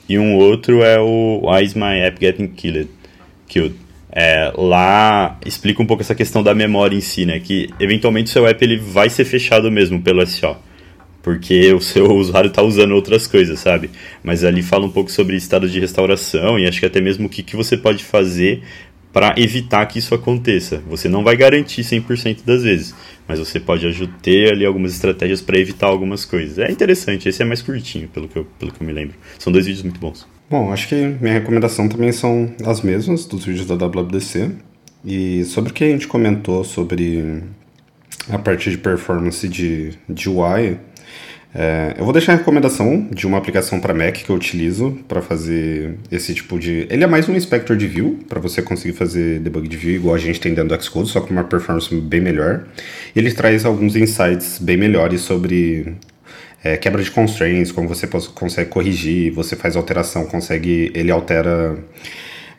E 0.09 0.19
um 0.19 0.35
outro 0.35 0.83
é 0.83 0.99
o 0.99 1.43
Why 1.45 1.65
is 1.65 1.75
my 1.75 2.01
app 2.01 2.19
getting 2.21 2.49
killed? 2.49 2.89
killed. 3.47 3.77
É, 4.11 4.53
lá 4.57 5.39
explica 5.47 5.81
um 5.81 5.87
pouco 5.87 6.03
essa 6.03 6.17
questão 6.17 6.43
da 6.43 6.53
memória 6.53 6.97
em 6.97 7.01
si, 7.01 7.25
né? 7.25 7.39
Que 7.39 7.71
eventualmente 7.79 8.29
o 8.29 8.33
seu 8.33 8.45
app 8.45 8.65
ele 8.65 8.77
vai 8.77 9.09
ser 9.09 9.25
fechado 9.25 9.71
mesmo 9.71 10.03
pelo 10.03 10.27
SEO. 10.27 10.57
Porque 11.23 11.73
o 11.73 11.81
seu 11.81 12.11
usuário 12.17 12.49
está 12.49 12.61
usando 12.61 12.91
outras 12.91 13.29
coisas, 13.29 13.61
sabe? 13.61 13.89
Mas 14.21 14.43
ali 14.43 14.63
fala 14.63 14.85
um 14.85 14.91
pouco 14.91 15.13
sobre 15.13 15.37
estado 15.37 15.69
de 15.69 15.79
restauração 15.79 16.59
e 16.59 16.67
acho 16.67 16.81
que 16.81 16.87
até 16.87 17.01
mesmo 17.01 17.29
o 17.29 17.31
que, 17.31 17.45
que 17.45 17.55
você 17.55 17.77
pode 17.77 18.03
fazer 18.03 18.65
para 19.13 19.35
evitar 19.37 19.85
que 19.87 19.99
isso 19.99 20.15
aconteça. 20.15 20.83
Você 20.89 21.09
não 21.09 21.25
vai 21.25 21.37
garantir 21.37 21.83
100% 21.83 22.45
das 22.45 22.63
vezes, 22.63 22.95
mas 23.27 23.39
você 23.39 23.59
pode 23.59 24.07
ter 24.23 24.53
ali 24.53 24.65
algumas 24.65 24.93
estratégias 24.93 25.41
para 25.41 25.59
evitar 25.59 25.87
algumas 25.87 26.25
coisas. 26.25 26.59
É 26.59 26.71
interessante, 26.71 27.29
esse 27.29 27.43
é 27.43 27.45
mais 27.45 27.63
curtinho, 27.63 28.09
pelo 28.09 28.29
que, 28.29 28.37
eu, 28.37 28.47
pelo 28.59 28.73
que 28.73 28.83
eu 28.83 28.87
me 28.87 28.93
lembro. 28.93 29.17
São 29.39 29.53
dois 29.53 29.67
vídeos 29.67 29.83
muito 29.83 30.01
bons. 30.01 30.27
Bom, 30.51 30.73
acho 30.73 30.89
que 30.89 30.95
minha 30.95 31.35
recomendação 31.35 31.89
também 31.89 32.13
são 32.13 32.55
as 32.65 32.81
mesmas 32.81 33.27
dos 33.27 33.45
vídeos 33.45 33.67
da 33.67 33.75
WWDC. 33.75 34.51
E 35.05 35.45
sobre 35.45 35.71
o 35.71 35.75
que 35.75 35.85
a 35.85 35.89
gente 35.89 36.09
comentou 36.09 36.65
sobre 36.65 37.43
a 38.29 38.39
parte 38.39 38.71
de 38.71 38.79
performance 38.79 39.49
de, 39.49 39.93
de 40.09 40.29
UI, 40.29 40.79
é, 41.55 41.95
eu 41.99 42.05
vou 42.05 42.13
deixar 42.13 42.35
a 42.35 42.37
recomendação 42.37 43.09
de 43.11 43.27
uma 43.27 43.39
aplicação 43.39 43.81
para 43.81 43.95
Mac 43.95 44.15
que 44.17 44.29
eu 44.29 44.37
utilizo 44.37 44.99
para 45.09 45.23
fazer 45.23 45.95
esse 46.11 46.35
tipo 46.35 46.59
de. 46.59 46.87
Ele 46.91 47.03
é 47.03 47.07
mais 47.07 47.29
um 47.29 47.35
inspector 47.35 47.77
de 47.77 47.87
view, 47.87 48.19
para 48.29 48.39
você 48.39 48.61
conseguir 48.61 48.95
fazer 48.95 49.41
debug 49.41 49.67
de 49.67 49.77
view 49.77 49.95
igual 49.95 50.15
a 50.15 50.19
gente 50.19 50.41
tem 50.41 50.53
dentro 50.53 50.77
do 50.77 50.83
Xcode, 50.85 51.09
só 51.09 51.21
com 51.21 51.31
uma 51.31 51.45
performance 51.45 51.95
bem 51.95 52.21
melhor. 52.21 52.65
Ele 53.17 53.33
traz 53.33 53.65
alguns 53.65 53.97
insights 53.97 54.59
bem 54.59 54.77
melhores 54.77 55.23
sobre 55.23 55.95
é, 56.63 56.77
quebra 56.77 57.03
de 57.03 57.11
constraints, 57.11 57.73
como 57.73 57.89
você 57.89 58.07
consegue 58.07 58.69
corrigir, 58.69 59.33
você 59.33 59.57
faz 59.57 59.75
alteração, 59.75 60.27
consegue. 60.27 60.93
Ele 60.95 61.11
altera 61.11 61.79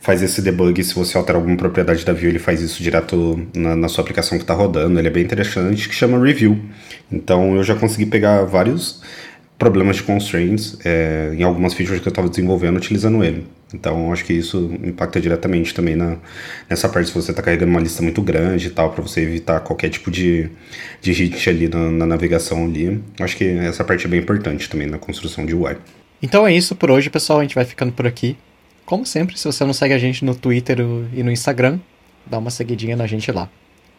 faz 0.02 0.22
esse 0.22 0.42
debug. 0.42 0.84
Se 0.84 0.96
você 0.96 1.18
altera 1.18 1.38
alguma 1.38 1.58
propriedade 1.58 2.06
da 2.06 2.14
view, 2.14 2.30
ele 2.30 2.40
faz 2.40 2.62
isso 2.62 2.82
direto 2.82 3.48
na, 3.54 3.76
na 3.76 3.88
sua 3.88 4.02
aplicação 4.02 4.38
que 4.38 4.44
está 4.44 4.54
rodando. 4.54 5.00
Ele 5.00 5.08
é 5.08 5.12
bem 5.12 5.24
interessante, 5.24 5.90
que 5.90 5.96
chama 5.96 6.24
Review. 6.24 6.60
Então 7.12 7.56
eu 7.56 7.64
já 7.64 7.76
consegui 7.76 8.06
pegar 8.06 8.44
vários 8.44 9.02
problemas 9.58 9.98
de 9.98 10.04
constraints 10.04 10.78
é, 10.86 11.34
em 11.38 11.44
algumas 11.44 11.74
features 11.74 12.02
que 12.02 12.08
eu 12.08 12.12
estava 12.12 12.30
desenvolvendo 12.30 12.78
utilizando 12.78 13.22
ele. 13.24 13.46
Então 13.74 14.12
acho 14.12 14.24
que 14.24 14.34
isso 14.34 14.72
impacta 14.84 15.20
diretamente 15.20 15.74
também 15.74 15.96
na, 15.96 16.16
nessa 16.70 16.88
parte 16.88 17.10
se 17.10 17.14
você 17.14 17.32
está 17.32 17.44
carregando 17.44 17.70
uma 17.70 17.82
lista 17.82 18.02
muito 18.02 18.22
grande 18.22 18.68
e 18.68 18.70
tal, 18.70 18.92
para 18.92 19.02
você 19.02 19.22
evitar 19.22 19.60
qualquer 19.60 19.90
tipo 19.90 20.10
de, 20.10 20.50
de 21.02 21.12
hit 21.12 21.50
ali 21.50 21.68
na, 21.68 21.92
na 21.92 22.06
navegação 22.06 22.66
ali. 22.66 23.04
Acho 23.20 23.36
que 23.36 23.44
essa 23.44 23.84
parte 23.84 24.06
é 24.06 24.10
bem 24.10 24.22
importante 24.22 24.70
também 24.70 24.88
na 24.88 24.98
construção 24.98 25.46
de 25.46 25.54
UI. 25.54 25.76
Então 26.22 26.48
é 26.48 26.54
isso 26.54 26.74
por 26.76 26.90
hoje, 26.90 27.10
pessoal. 27.10 27.40
A 27.40 27.42
gente 27.44 27.56
vai 27.56 27.66
ficando 27.66 27.92
por 27.92 28.08
aqui. 28.08 28.38
Como 28.90 29.06
sempre, 29.06 29.38
se 29.38 29.46
você 29.46 29.64
não 29.64 29.72
segue 29.72 29.94
a 29.94 30.00
gente 30.00 30.26
no 30.26 30.34
Twitter 30.34 30.80
e 31.14 31.22
no 31.22 31.32
Instagram, 31.32 31.80
dá 32.26 32.40
uma 32.40 32.50
seguidinha 32.50 32.96
na 32.96 33.06
gente 33.06 33.32
lá. 33.32 33.48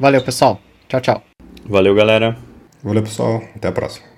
Valeu, 0.00 0.20
pessoal. 0.20 0.60
Tchau, 0.88 1.00
tchau. 1.00 1.22
Valeu, 1.64 1.94
galera. 1.94 2.36
Valeu, 2.82 3.04
pessoal. 3.04 3.40
Até 3.54 3.68
a 3.68 3.72
próxima. 3.72 4.09